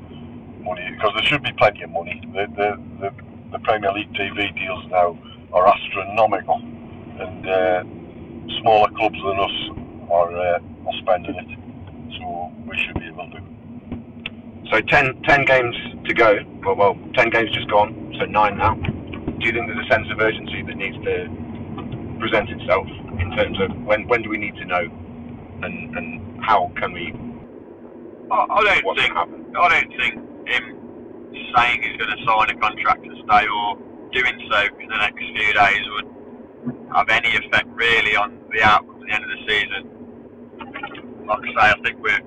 money 0.63 0.89
because 0.93 1.13
there 1.15 1.25
should 1.25 1.43
be 1.43 1.53
plenty 1.59 1.83
of 1.83 1.91
money. 1.91 2.23
The, 2.33 2.47
the, 2.57 2.83
the, 3.01 3.11
the 3.53 3.59
Premier 3.59 3.93
League 3.93 4.13
TV 4.15 4.55
deals 4.55 4.85
now 4.89 5.19
are 5.53 5.67
astronomical, 5.67 6.57
and 6.57 7.47
uh, 7.47 7.83
smaller 8.61 8.89
clubs 8.97 9.19
than 9.21 9.41
us 9.41 9.88
are, 10.11 10.37
uh, 10.37 10.59
are 10.87 10.99
spending 11.01 11.35
it. 11.35 11.49
So 12.19 12.53
we 12.67 12.77
should 12.79 12.95
be 12.95 13.07
able 13.07 13.31
to. 13.31 13.41
So 14.71 14.81
10, 14.81 15.23
10 15.23 15.45
games 15.45 15.77
to 16.07 16.15
go. 16.15 16.39
Well, 16.65 16.77
well, 16.77 16.99
10 17.15 17.31
games 17.31 17.51
just 17.53 17.69
gone, 17.71 18.15
so 18.19 18.25
9 18.27 18.59
now. 18.59 18.75
Do 18.75 19.47
you 19.47 19.53
think 19.53 19.67
there's 19.69 19.87
a 19.87 19.89
sense 19.89 20.09
of 20.11 20.21
urgency 20.21 20.63
that 20.63 20.77
needs 20.77 20.97
to 21.05 21.29
present 22.19 22.51
itself 22.51 22.87
in 23.21 23.31
terms 23.37 23.59
of 23.61 23.71
when, 23.85 24.07
when 24.09 24.23
do 24.23 24.29
we 24.29 24.37
need 24.37 24.57
to 24.57 24.65
know 24.65 24.85
and, 25.63 25.97
and 25.97 26.45
how 26.45 26.71
can 26.77 26.93
we, 26.93 27.15
I, 28.31 28.47
I 28.51 28.63
don't 28.63 28.85
what's 28.85 29.01
think 29.01 29.15
going 29.15 29.29
happen? 29.29 29.57
I 29.57 29.69
don't 29.69 29.97
think 29.97 30.15
him 30.49 30.79
saying 31.57 31.83
he's 31.83 31.97
going 31.97 32.11
to 32.11 32.25
sign 32.27 32.51
a 32.51 32.59
contract 32.61 33.05
to 33.05 33.15
stay 33.25 33.47
or 33.47 33.77
doing 34.13 34.49
so 34.51 34.59
in 34.81 34.89
the 34.89 34.97
next 34.97 35.19
few 35.19 35.53
days 35.53 35.85
would 35.93 36.09
have 36.95 37.09
any 37.09 37.37
effect 37.37 37.69
really 37.69 38.17
on 38.17 38.39
the 38.53 38.63
outcome 38.63 39.03
at 39.03 39.07
the 39.07 39.15
end 39.15 39.25
of 39.25 39.31
the 39.31 39.43
season. 39.47 39.98
Like 41.29 41.45
I 41.45 41.49
say, 41.53 41.67
I 41.77 41.83
think 41.85 42.01
we're 42.01 42.23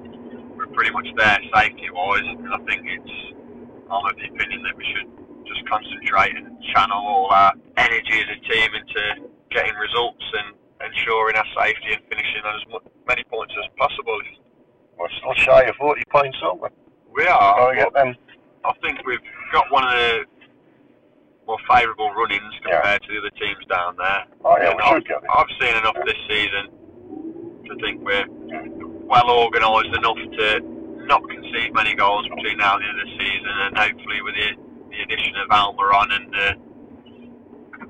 we're 0.55 0.67
pretty 0.77 0.91
much 0.91 1.07
there 1.17 1.39
safety 1.55 1.89
wise, 1.91 2.21
and 2.21 2.53
I 2.53 2.57
think 2.69 2.85
it's 2.85 3.15
I'm 3.89 4.05
of 4.05 4.15
the 4.15 4.29
opinion 4.29 4.63
that 4.63 4.77
we 4.77 4.85
should 4.93 5.09
just 5.47 5.65
concentrate 5.67 6.35
and 6.37 6.55
channel 6.73 7.01
all 7.01 7.27
our 7.31 7.53
energy 7.77 8.17
as 8.21 8.29
a 8.29 8.39
team 8.47 8.69
into 8.77 9.27
getting 9.49 9.73
results 9.75 10.23
and 10.39 10.55
ensuring 10.93 11.35
our 11.35 11.45
safety 11.59 11.93
and 11.93 12.01
finishing 12.09 12.41
on 12.45 12.55
as 12.55 12.63
many 13.07 13.23
points 13.25 13.53
as 13.59 13.67
possible. 13.77 14.17
We're 14.97 15.09
still 15.17 15.33
shy 15.33 15.63
of 15.63 15.75
40 15.75 16.03
points, 16.11 16.37
aren't 16.43 16.61
we? 16.61 16.69
We 17.11 17.25
are. 17.27 17.75
Get 17.75 17.93
them. 17.93 18.15
I 18.63 18.71
think 18.81 19.05
we've 19.05 19.19
got 19.51 19.65
one 19.71 19.83
of 19.83 19.91
the 19.93 20.23
more 21.47 21.57
favourable 21.67 22.11
run-ins 22.13 22.53
Yeah. 22.65 22.77
compared 22.79 23.01
to 23.01 23.07
the 23.11 23.17
other 23.19 23.29
teams 23.31 23.65
down 23.67 23.95
there. 23.97 24.23
Oh, 24.45 24.55
yeah, 24.61 24.69
And 24.69 24.77
we 24.77 24.83
I've, 24.83 24.93
should 25.01 25.07
get 25.07 25.23
it. 25.23 25.29
I've 25.35 25.51
seen 25.59 25.75
enough 25.75 25.97
this 26.05 26.19
season 26.29 26.69
to 27.65 27.75
think 27.83 28.01
we're 28.05 28.25
well 29.11 29.29
organised 29.29 29.91
enough 29.91 30.15
to 30.15 30.47
not 31.03 31.21
concede 31.27 31.75
many 31.75 31.93
goals 31.95 32.23
between 32.31 32.57
now 32.57 32.79
and 32.79 32.83
the 32.83 32.87
end 32.87 32.99
of 33.03 33.07
the 33.11 33.17
season, 33.19 33.53
and 33.67 33.77
hopefully 33.77 34.21
with 34.23 34.35
the, 34.39 34.49
the 34.87 34.99
addition 35.03 35.35
of 35.43 35.51
Almiron 35.51 36.15
and 36.15 36.31
uh, 36.31 36.53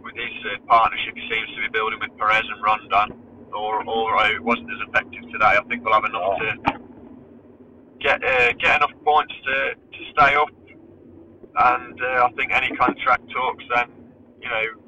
with 0.02 0.16
his 0.18 0.34
uh, 0.50 0.58
partnership 0.66 1.14
he 1.14 1.22
seems 1.30 1.48
to 1.54 1.62
be 1.62 1.70
building 1.70 2.00
with 2.02 2.10
Perez 2.18 2.42
and 2.50 2.64
Rondon, 2.64 3.22
or 3.54 3.86
although 3.86 4.34
it 4.34 4.42
wasn't 4.42 4.66
as 4.74 4.82
effective 4.90 5.22
today, 5.32 5.54
I 5.62 5.64
think 5.70 5.86
we'll 5.86 5.94
have 5.94 6.06
enough 6.06 6.40
to 6.42 6.82
get 8.02 8.24
uh, 8.24 8.54
get 8.58 8.78
enough 8.82 8.98
points 9.06 9.34
to, 9.46 9.76
to 9.78 10.02
stay 10.18 10.34
up. 10.34 10.50
and 11.56 12.02
uh, 12.02 12.26
I 12.26 12.32
think 12.36 12.52
any 12.52 12.76
contract 12.78 13.30
talks 13.30 13.64
then, 13.76 13.88
you 14.42 14.50
know, 14.50 14.81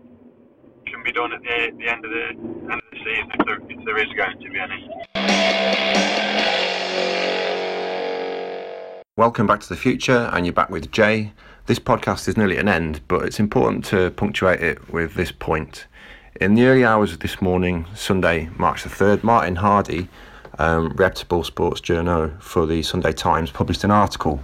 can 0.85 1.03
be 1.03 1.11
done 1.11 1.33
at 1.33 1.41
the, 1.41 1.71
the 1.77 1.87
end 1.87 2.05
of 2.05 2.11
the 2.11 2.27
end 2.29 2.71
of 2.71 2.81
the 2.91 2.97
season 2.97 3.31
if 3.39 3.45
there, 3.45 3.59
if 3.69 3.85
there 3.85 3.97
is 3.97 4.11
going 4.13 4.39
to 4.39 4.49
be 4.49 4.59
any. 4.59 4.89
Welcome 9.15 9.47
back 9.47 9.59
to 9.61 9.69
the 9.69 9.75
future, 9.75 10.29
and 10.33 10.45
you're 10.45 10.53
back 10.53 10.69
with 10.69 10.91
Jay. 10.91 11.33
This 11.65 11.79
podcast 11.79 12.27
is 12.27 12.35
nearly 12.35 12.57
at 12.57 12.61
an 12.61 12.67
end, 12.67 13.01
but 13.07 13.23
it's 13.25 13.39
important 13.39 13.85
to 13.85 14.11
punctuate 14.11 14.61
it 14.61 14.91
with 14.91 15.13
this 15.13 15.31
point. 15.31 15.85
In 16.41 16.55
the 16.55 16.65
early 16.65 16.83
hours 16.83 17.13
of 17.13 17.19
this 17.19 17.41
morning, 17.41 17.85
Sunday, 17.93 18.49
March 18.57 18.83
the 18.83 18.89
3rd, 18.89 19.23
Martin 19.23 19.57
Hardy, 19.57 20.09
um, 20.59 20.89
reputable 20.93 21.43
sports 21.43 21.79
journal 21.79 22.31
for 22.39 22.65
the 22.65 22.81
Sunday 22.81 23.13
Times, 23.13 23.51
published 23.51 23.83
an 23.83 23.91
article 23.91 24.41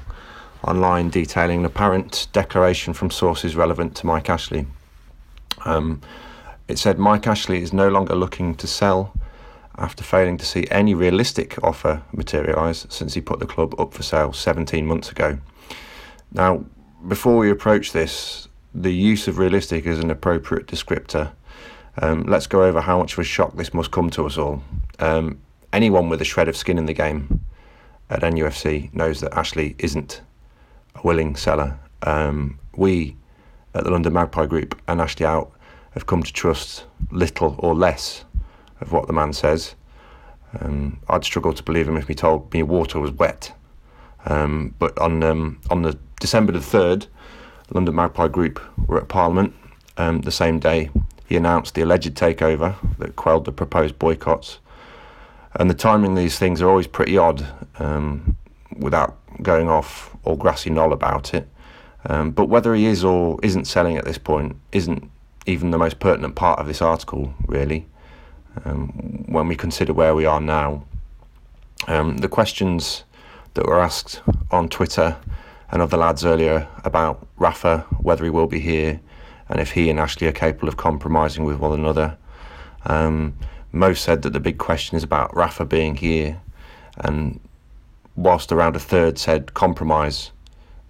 online 0.63 1.09
detailing 1.09 1.59
an 1.59 1.65
apparent 1.65 2.27
declaration 2.31 2.93
from 2.93 3.09
sources 3.09 3.55
relevant 3.55 3.95
to 3.95 4.05
Mike 4.05 4.29
Ashley. 4.29 4.67
Um, 5.65 6.01
it 6.69 6.77
said 6.77 6.99
Mike 6.99 7.25
Ashley 7.25 7.61
is 7.61 7.73
no 7.73 7.89
longer 7.89 8.15
looking 8.15 8.53
to 8.55 8.67
sell 8.67 9.11
after 9.79 10.03
failing 10.03 10.37
to 10.37 10.45
see 10.45 10.67
any 10.69 10.93
realistic 10.93 11.61
offer 11.63 12.03
materialise 12.13 12.85
since 12.89 13.15
he 13.15 13.21
put 13.21 13.39
the 13.39 13.47
club 13.47 13.73
up 13.79 13.91
for 13.91 14.03
sale 14.03 14.31
17 14.31 14.85
months 14.85 15.09
ago. 15.09 15.39
Now, 16.31 16.63
before 17.07 17.37
we 17.37 17.49
approach 17.49 17.91
this, 17.91 18.47
the 18.73 18.93
use 18.93 19.27
of 19.27 19.39
realistic 19.39 19.87
is 19.87 19.97
an 19.97 20.11
appropriate 20.11 20.67
descriptor. 20.67 21.31
Um, 22.01 22.23
let's 22.23 22.45
go 22.45 22.63
over 22.63 22.81
how 22.81 22.99
much 22.99 23.13
of 23.13 23.19
a 23.19 23.23
shock 23.23 23.55
this 23.55 23.73
must 23.73 23.89
come 23.89 24.11
to 24.11 24.27
us 24.27 24.37
all. 24.37 24.61
Um, 24.99 25.41
anyone 25.73 26.07
with 26.07 26.21
a 26.21 26.25
shred 26.25 26.47
of 26.47 26.55
skin 26.55 26.77
in 26.77 26.85
the 26.85 26.93
game 26.93 27.43
at 28.11 28.21
NUFC 28.21 28.93
knows 28.93 29.21
that 29.21 29.33
Ashley 29.33 29.75
isn't 29.79 30.21
a 30.93 31.01
willing 31.01 31.35
seller. 31.35 31.79
Um, 32.03 32.59
we 32.75 33.15
at 33.73 33.85
the 33.85 33.89
London 33.89 34.13
Magpie 34.13 34.45
Group 34.45 34.79
and 34.87 35.01
Ashley 35.01 35.25
Out 35.25 35.51
have 35.91 36.05
come 36.05 36.23
to 36.23 36.33
trust 36.33 36.85
little 37.11 37.55
or 37.59 37.75
less 37.75 38.25
of 38.81 38.91
what 38.91 39.07
the 39.07 39.13
man 39.13 39.33
says. 39.33 39.75
Um, 40.59 40.99
I'd 41.07 41.23
struggle 41.23 41.53
to 41.53 41.63
believe 41.63 41.87
him 41.87 41.97
if 41.97 42.07
he 42.07 42.15
told 42.15 42.51
me 42.53 42.63
water 42.63 42.99
was 42.99 43.11
wet. 43.11 43.53
Um, 44.25 44.75
but 44.79 44.97
on 44.97 45.23
um, 45.23 45.61
on 45.69 45.83
the 45.83 45.97
December 46.19 46.51
the 46.51 46.61
third, 46.61 47.07
London 47.71 47.95
Magpie 47.95 48.27
Group 48.27 48.59
were 48.87 48.97
at 48.97 49.07
Parliament. 49.07 49.53
Um, 49.97 50.21
the 50.21 50.31
same 50.31 50.59
day, 50.59 50.89
he 51.27 51.35
announced 51.35 51.75
the 51.75 51.81
alleged 51.81 52.15
takeover 52.15 52.75
that 52.97 53.15
quelled 53.15 53.45
the 53.45 53.51
proposed 53.51 53.99
boycotts. 53.99 54.59
And 55.55 55.69
the 55.69 55.75
timing 55.75 56.11
of 56.11 56.17
these 56.17 56.39
things 56.39 56.61
are 56.61 56.69
always 56.69 56.87
pretty 56.87 57.17
odd, 57.17 57.45
um, 57.79 58.35
without 58.77 59.17
going 59.41 59.69
off 59.69 60.15
or 60.23 60.37
grassy 60.37 60.69
knoll 60.69 60.93
about 60.93 61.33
it. 61.33 61.47
Um, 62.05 62.31
but 62.31 62.45
whether 62.45 62.73
he 62.75 62.85
is 62.85 63.03
or 63.03 63.39
isn't 63.43 63.65
selling 63.65 63.97
at 63.97 64.05
this 64.05 64.17
point 64.17 64.55
isn't 64.71 65.09
even 65.49 65.71
the 65.71 65.77
most 65.77 65.99
pertinent 65.99 66.35
part 66.35 66.59
of 66.59 66.67
this 66.67 66.81
article, 66.81 67.33
really. 67.47 67.87
Um, 68.65 69.25
when 69.27 69.47
we 69.47 69.55
consider 69.55 69.93
where 69.93 70.13
we 70.13 70.25
are 70.25 70.39
now, 70.39 70.85
um, 71.87 72.17
the 72.17 72.27
questions 72.27 73.03
that 73.55 73.65
were 73.65 73.79
asked 73.79 74.21
on 74.51 74.69
Twitter 74.69 75.17
and 75.71 75.81
other 75.81 75.97
lads 75.97 76.23
earlier 76.23 76.67
about 76.83 77.27
Rafa, 77.37 77.79
whether 77.99 78.23
he 78.23 78.29
will 78.29 78.47
be 78.47 78.59
here, 78.59 78.99
and 79.49 79.59
if 79.59 79.71
he 79.71 79.89
and 79.89 79.99
Ashley 79.99 80.27
are 80.27 80.31
capable 80.31 80.67
of 80.67 80.77
compromising 80.77 81.43
with 81.43 81.57
one 81.57 81.79
another. 81.79 82.15
Um, 82.85 83.35
most 83.71 84.03
said 84.03 84.21
that 84.21 84.33
the 84.33 84.39
big 84.39 84.59
question 84.59 84.97
is 84.97 85.03
about 85.03 85.35
Rafa 85.35 85.65
being 85.65 85.95
here, 85.95 86.39
and 86.97 87.39
whilst 88.15 88.51
around 88.51 88.75
a 88.75 88.79
third 88.79 89.17
said 89.17 89.53
compromise 89.55 90.31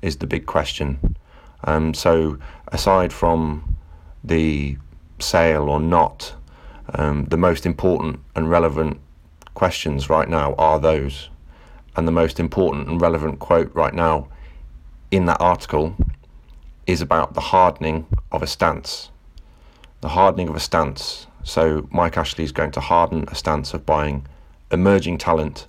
is 0.01 0.17
the 0.17 0.27
big 0.27 0.45
question. 0.45 1.15
Um, 1.63 1.93
so 1.93 2.37
aside 2.69 3.13
from 3.13 3.77
the 4.23 4.77
sale 5.19 5.69
or 5.69 5.79
not, 5.79 6.34
um, 6.95 7.25
the 7.25 7.38
most 7.38 7.65
important 7.65 8.19
and 8.36 8.49
relevant 8.49 8.99
questions 9.53 10.10
right 10.10 10.29
now 10.29 10.55
are 10.58 10.79
those. 10.79 11.29
And 11.95 12.08
the 12.08 12.12
most 12.12 12.39
important 12.39 12.88
and 12.88 13.01
relevant 13.01 13.39
quote 13.39 13.73
right 13.73 13.93
now 13.93 14.27
in 15.12 15.25
that 15.25 15.41
article 15.41 15.95
is 16.88 17.01
about 17.01 17.34
the 17.34 17.41
hardening 17.41 18.08
of 18.32 18.41
a 18.41 18.47
stance. 18.47 19.12
The 20.01 20.10
hardening 20.10 20.47
of 20.47 20.55
a 20.55 20.60
stance. 20.60 21.27
So 21.43 21.88
Mike 21.91 22.17
Ashley 22.17 22.43
is 22.43 22.51
going 22.51 22.71
to 22.71 22.79
harden 22.79 23.25
a 23.27 23.36
stance 23.36 23.73
of 23.73 23.86
buying 23.86 24.25
emerging 24.71 25.17
talent 25.17 25.67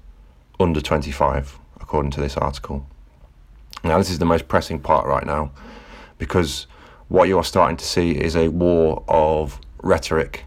under 0.58 0.80
25, 0.80 1.58
according 1.80 2.10
to 2.12 2.20
this 2.20 2.36
article. 2.36 2.86
Now, 3.82 3.98
this 3.98 4.10
is 4.10 4.18
the 4.18 4.26
most 4.26 4.46
pressing 4.46 4.78
part 4.78 5.06
right 5.06 5.24
now 5.24 5.52
because 6.18 6.66
what 7.10 7.26
you 7.26 7.36
are 7.36 7.44
starting 7.44 7.76
to 7.76 7.84
see 7.84 8.12
is 8.12 8.36
a 8.36 8.48
war 8.48 9.02
of 9.08 9.60
rhetoric 9.82 10.44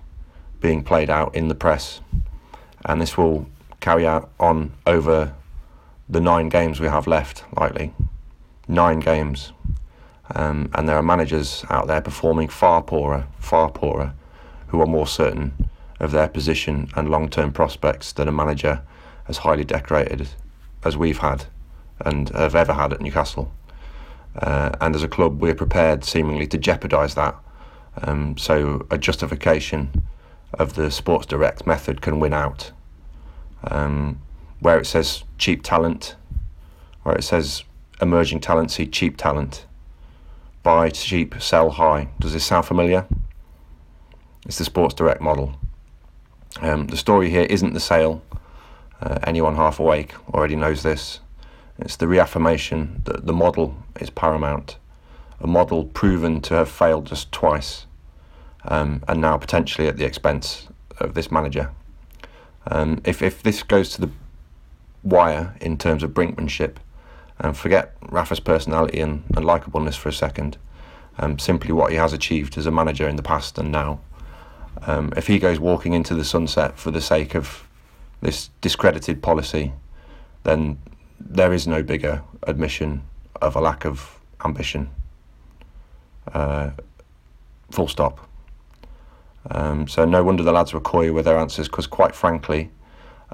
being 0.61 0.81
played 0.81 1.09
out 1.09 1.35
in 1.35 1.49
the 1.49 1.55
press, 1.55 1.99
and 2.85 3.01
this 3.01 3.17
will 3.17 3.45
carry 3.81 4.07
out 4.07 4.31
on 4.39 4.71
over 4.87 5.33
the 6.07 6.21
nine 6.21 6.47
games 6.47 6.79
we 6.79 6.87
have 6.87 7.05
left, 7.05 7.43
likely. 7.57 7.93
Nine 8.65 9.01
games. 9.01 9.51
Um, 10.33 10.71
and 10.73 10.87
there 10.87 10.95
are 10.95 11.03
managers 11.03 11.65
out 11.69 11.87
there 11.87 11.99
performing 11.99 12.47
far 12.47 12.81
poorer, 12.81 13.27
far 13.39 13.69
poorer, 13.69 14.13
who 14.67 14.79
are 14.79 14.85
more 14.85 15.05
certain 15.05 15.69
of 15.99 16.11
their 16.11 16.29
position 16.29 16.89
and 16.95 17.09
long 17.09 17.29
term 17.29 17.51
prospects 17.51 18.13
than 18.13 18.29
a 18.29 18.31
manager 18.31 18.81
as 19.27 19.39
highly 19.39 19.65
decorated 19.65 20.29
as 20.85 20.95
we've 20.95 21.19
had 21.19 21.45
and 21.99 22.29
have 22.29 22.55
ever 22.55 22.73
had 22.73 22.93
at 22.93 23.01
Newcastle. 23.01 23.51
Uh, 24.35 24.71
and 24.81 24.95
as 24.95 25.03
a 25.03 25.07
club, 25.07 25.41
we're 25.41 25.55
prepared 25.55 26.03
seemingly 26.03 26.47
to 26.47 26.57
jeopardise 26.57 27.15
that. 27.15 27.35
Um, 28.01 28.37
so 28.37 28.85
a 28.89 28.97
justification 28.97 30.03
of 30.53 30.73
the 30.73 30.89
Sports 30.89 31.25
Direct 31.25 31.67
method 31.67 32.01
can 32.01 32.19
win 32.19 32.33
out. 32.33 32.71
Um, 33.65 34.21
where 34.59 34.79
it 34.79 34.85
says 34.85 35.23
cheap 35.37 35.63
talent, 35.63 36.15
where 37.03 37.15
it 37.15 37.23
says 37.23 37.63
emerging 38.01 38.39
talent, 38.39 38.71
see 38.71 38.87
cheap 38.87 39.17
talent. 39.17 39.65
Buy 40.63 40.89
cheap, 40.89 41.35
sell 41.39 41.71
high. 41.71 42.09
Does 42.19 42.33
this 42.33 42.45
sound 42.45 42.65
familiar? 42.65 43.05
It's 44.45 44.57
the 44.57 44.65
Sports 44.65 44.93
Direct 44.93 45.21
model. 45.21 45.55
Um, 46.61 46.87
the 46.87 46.97
story 46.97 47.29
here 47.29 47.43
isn't 47.49 47.73
the 47.73 47.79
sale. 47.79 48.23
Uh, 49.01 49.19
anyone 49.23 49.55
half 49.55 49.79
awake 49.79 50.13
already 50.33 50.55
knows 50.55 50.83
this. 50.83 51.19
It's 51.79 51.95
the 51.95 52.07
reaffirmation 52.07 53.01
that 53.05 53.25
the 53.25 53.33
model 53.33 53.75
is 53.99 54.09
paramount, 54.09 54.77
a 55.39 55.47
model 55.47 55.85
proven 55.85 56.41
to 56.41 56.53
have 56.53 56.69
failed 56.69 57.07
just 57.07 57.31
twice, 57.31 57.87
um, 58.65 59.03
and 59.07 59.19
now 59.19 59.37
potentially 59.37 59.87
at 59.87 59.97
the 59.97 60.05
expense 60.05 60.67
of 60.99 61.15
this 61.15 61.31
manager. 61.31 61.71
Um, 62.67 63.01
if, 63.03 63.21
if 63.21 63.43
this 63.43 63.63
goes 63.63 63.89
to 63.89 64.01
the 64.01 64.09
wire 65.03 65.55
in 65.59 65.77
terms 65.77 66.03
of 66.03 66.11
brinkmanship, 66.11 66.77
and 67.39 67.57
forget 67.57 67.95
Rafa's 68.09 68.39
personality 68.39 68.99
and, 68.99 69.23
and 69.35 69.45
likableness 69.45 69.97
for 69.97 70.09
a 70.09 70.13
second, 70.13 70.57
um, 71.17 71.39
simply 71.39 71.71
what 71.71 71.91
he 71.91 71.97
has 71.97 72.13
achieved 72.13 72.57
as 72.57 72.65
a 72.65 72.71
manager 72.71 73.07
in 73.07 73.15
the 73.15 73.23
past 73.23 73.57
and 73.57 73.71
now. 73.71 73.99
Um, 74.85 75.13
if 75.15 75.27
he 75.27 75.39
goes 75.39 75.59
walking 75.59 75.93
into 75.93 76.15
the 76.15 76.25
sunset 76.25 76.77
for 76.77 76.91
the 76.91 77.01
sake 77.01 77.35
of 77.35 77.67
this 78.21 78.49
discredited 78.61 79.21
policy, 79.21 79.73
then 80.43 80.77
there 81.25 81.53
is 81.53 81.67
no 81.67 81.81
bigger 81.81 82.21
admission 82.43 83.03
of 83.41 83.55
a 83.55 83.61
lack 83.61 83.85
of 83.85 84.19
ambition. 84.43 84.89
Uh, 86.33 86.71
full 87.71 87.87
stop. 87.87 88.27
Um, 89.49 89.87
so 89.87 90.05
no 90.05 90.23
wonder 90.23 90.43
the 90.43 90.51
lads 90.51 90.73
were 90.73 90.79
coy 90.79 91.11
with 91.11 91.25
their 91.25 91.37
answers 91.37 91.67
because, 91.67 91.87
quite 91.87 92.15
frankly, 92.15 92.69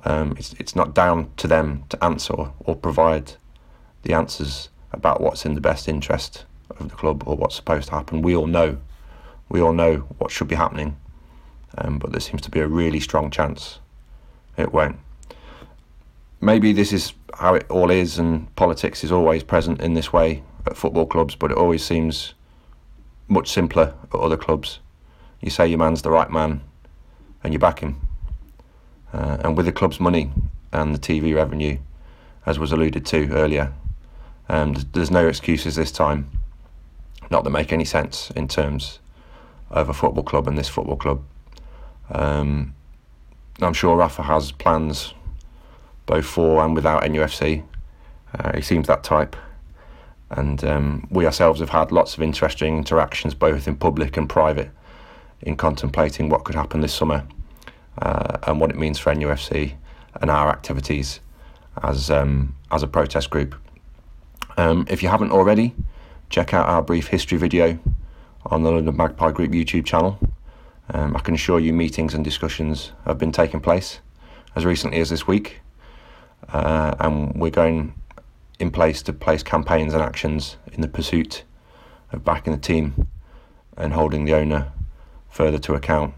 um, 0.06 0.34
it's 0.38 0.54
it's 0.54 0.76
not 0.76 0.96
down 0.96 1.30
to 1.38 1.48
them 1.48 1.84
to 1.90 2.04
answer 2.04 2.34
or, 2.34 2.54
or 2.60 2.76
provide 2.76 3.34
the 4.04 4.14
answers 4.14 4.70
about 4.92 5.22
what's 5.22 5.46
in 5.46 5.54
the 5.54 5.62
best 5.62 5.88
interest 5.88 6.46
of 6.80 6.90
the 6.90 6.96
club 6.96 7.24
or 7.28 7.36
what's 7.36 7.56
supposed 7.56 7.90
to 7.90 7.96
happen. 7.96 8.22
We 8.22 8.36
all 8.36 8.48
know, 8.48 8.78
we 9.50 9.62
all 9.62 9.74
know 9.74 9.98
what 10.18 10.32
should 10.32 10.48
be 10.48 10.56
happening, 10.56 10.98
um, 11.78 12.00
but 12.00 12.12
there 12.12 12.22
seems 12.22 12.42
to 12.44 12.50
be 12.50 12.60
a 12.60 12.68
really 12.68 13.00
strong 13.00 13.30
chance 13.30 13.80
it 14.58 14.74
won't 14.74 14.98
maybe 16.42 16.74
this 16.74 16.94
is 16.94 17.14
how 17.36 17.56
it 17.56 17.66
all 17.70 17.90
is, 17.90 18.18
and 18.20 18.54
politics 18.56 19.04
is 19.04 19.12
always 19.12 19.44
present 19.44 19.82
in 19.82 19.94
this 19.94 20.12
way 20.12 20.44
at 20.66 20.78
football 20.78 21.06
clubs, 21.06 21.36
but 21.36 21.52
it 21.52 21.58
always 21.58 21.84
seems 21.84 22.34
much 23.28 23.50
simpler 23.50 23.94
at 24.14 24.20
other 24.20 24.38
clubs. 24.38 24.80
You 25.42 25.50
say 25.50 25.68
your 25.68 25.80
man's 25.80 26.02
the 26.02 26.12
right 26.12 26.30
man, 26.30 26.62
and 27.44 27.54
you 27.54 27.60
back 27.60 27.80
him. 27.80 28.08
Uh, 29.14 29.38
and 29.42 29.58
with 29.58 29.66
the 29.66 29.72
club's 29.72 30.00
money 30.00 30.32
and 30.72 30.94
the 30.94 31.00
TV 31.00 31.36
revenue, 31.36 31.78
as 32.46 32.60
was 32.60 32.72
alluded 32.72 33.06
to 33.08 33.32
earlier, 33.32 33.74
um, 34.50 34.76
there's 34.94 35.12
no 35.12 35.28
excuses 35.28 35.76
this 35.76 35.92
time, 35.92 36.30
not 37.30 37.44
that 37.44 37.50
make 37.52 37.72
any 37.72 37.86
sense 37.86 38.32
in 38.32 38.48
terms 38.48 39.00
of 39.70 39.90
a 39.90 39.94
football 39.94 40.24
club 40.24 40.48
and 40.48 40.58
this 40.58 40.70
football 40.70 40.96
club. 40.96 41.24
Um, 42.12 42.74
I'm 43.62 43.74
sure 43.74 43.96
Rafa 43.96 44.24
has 44.24 44.52
plans 44.52 45.14
both 46.10 46.26
for 46.26 46.66
and 46.66 46.74
without 46.74 47.04
NUFC. 47.04 47.64
Uh, 48.34 48.56
he 48.56 48.64
seems 48.64 48.88
that 48.88 49.04
type. 49.04 49.36
And 50.32 50.64
um, 50.64 51.08
we 51.12 51.28
ourselves 51.28 51.60
have 51.60 51.70
had 51.70 51.92
lots 51.92 52.16
of 52.16 52.24
interesting 52.24 52.78
interactions, 52.78 53.36
both 53.36 53.68
in 53.68 53.76
public 53.76 54.18
and 54.18 54.28
private, 54.28 54.72
in 55.42 55.56
contemplating 55.56 56.28
what 56.30 56.46
could 56.46 56.56
happen 56.56 56.82
this 56.82 56.96
summer 56.96 57.28
uh, 58.00 58.38
and 58.48 58.60
what 58.60 58.72
it 58.72 58.76
means 58.76 58.98
for 58.98 59.14
NUFC 59.14 59.76
and 60.20 60.32
our 60.32 60.50
activities 60.50 61.20
as 61.84 62.10
um, 62.10 62.56
as 62.72 62.82
a 62.82 62.88
protest 62.88 63.30
group. 63.30 63.54
Um, 64.58 64.88
if 64.90 65.04
you 65.04 65.10
haven't 65.10 65.32
already, 65.32 65.76
check 66.32 66.56
out 66.56 66.68
our 66.68 66.82
brief 66.82 67.08
history 67.08 67.38
video 67.38 67.78
on 68.48 68.64
the 68.64 68.72
London 68.72 68.98
Magpie 68.98 69.32
Group 69.32 69.52
YouTube 69.52 69.86
channel. 69.86 70.18
Um, 70.92 71.16
I 71.16 71.20
can 71.20 71.36
assure 71.36 71.60
you 71.60 71.72
meetings 71.72 72.16
and 72.16 72.26
discussions 72.26 72.94
have 73.06 73.20
been 73.20 73.32
taking 73.32 73.62
place 73.62 74.00
as 74.56 74.66
recently 74.66 75.00
as 75.00 75.12
this 75.12 75.28
week, 75.28 75.62
uh, 76.54 76.96
and 77.00 77.34
we're 77.36 77.50
going 77.50 77.94
in 78.60 78.72
place 78.72 79.02
to 79.04 79.14
place 79.14 79.44
campaigns 79.44 79.94
and 79.94 80.04
actions 80.04 80.58
in 80.74 80.82
the 80.82 80.88
pursuit 80.88 81.44
of 82.12 82.26
backing 82.26 82.54
the 82.54 82.60
team 82.60 83.08
and 83.78 83.94
holding 83.94 84.26
the 84.26 84.34
owner 84.34 84.72
further 85.30 85.60
to 85.60 85.74
account 85.74 86.14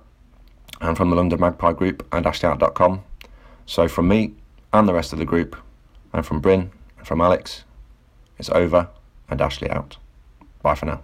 and 0.81 0.97
from 0.97 1.09
the 1.09 1.15
London 1.15 1.39
Magpie 1.39 1.73
Group 1.73 2.07
and 2.11 2.25
AshleyOut.com. 2.25 3.03
So 3.65 3.87
from 3.87 4.07
me 4.07 4.33
and 4.71 4.87
the 4.87 4.93
rest 4.93 5.13
of 5.13 5.19
the 5.19 5.25
group, 5.25 5.55
and 6.11 6.25
from 6.25 6.39
Bryn 6.41 6.71
and 6.97 7.07
from 7.07 7.21
Alex, 7.21 7.63
it's 8.37 8.49
over 8.49 8.89
and 9.29 9.41
Ashley 9.41 9.69
out. 9.69 9.97
Bye 10.61 10.75
for 10.75 10.85
now. 10.85 11.03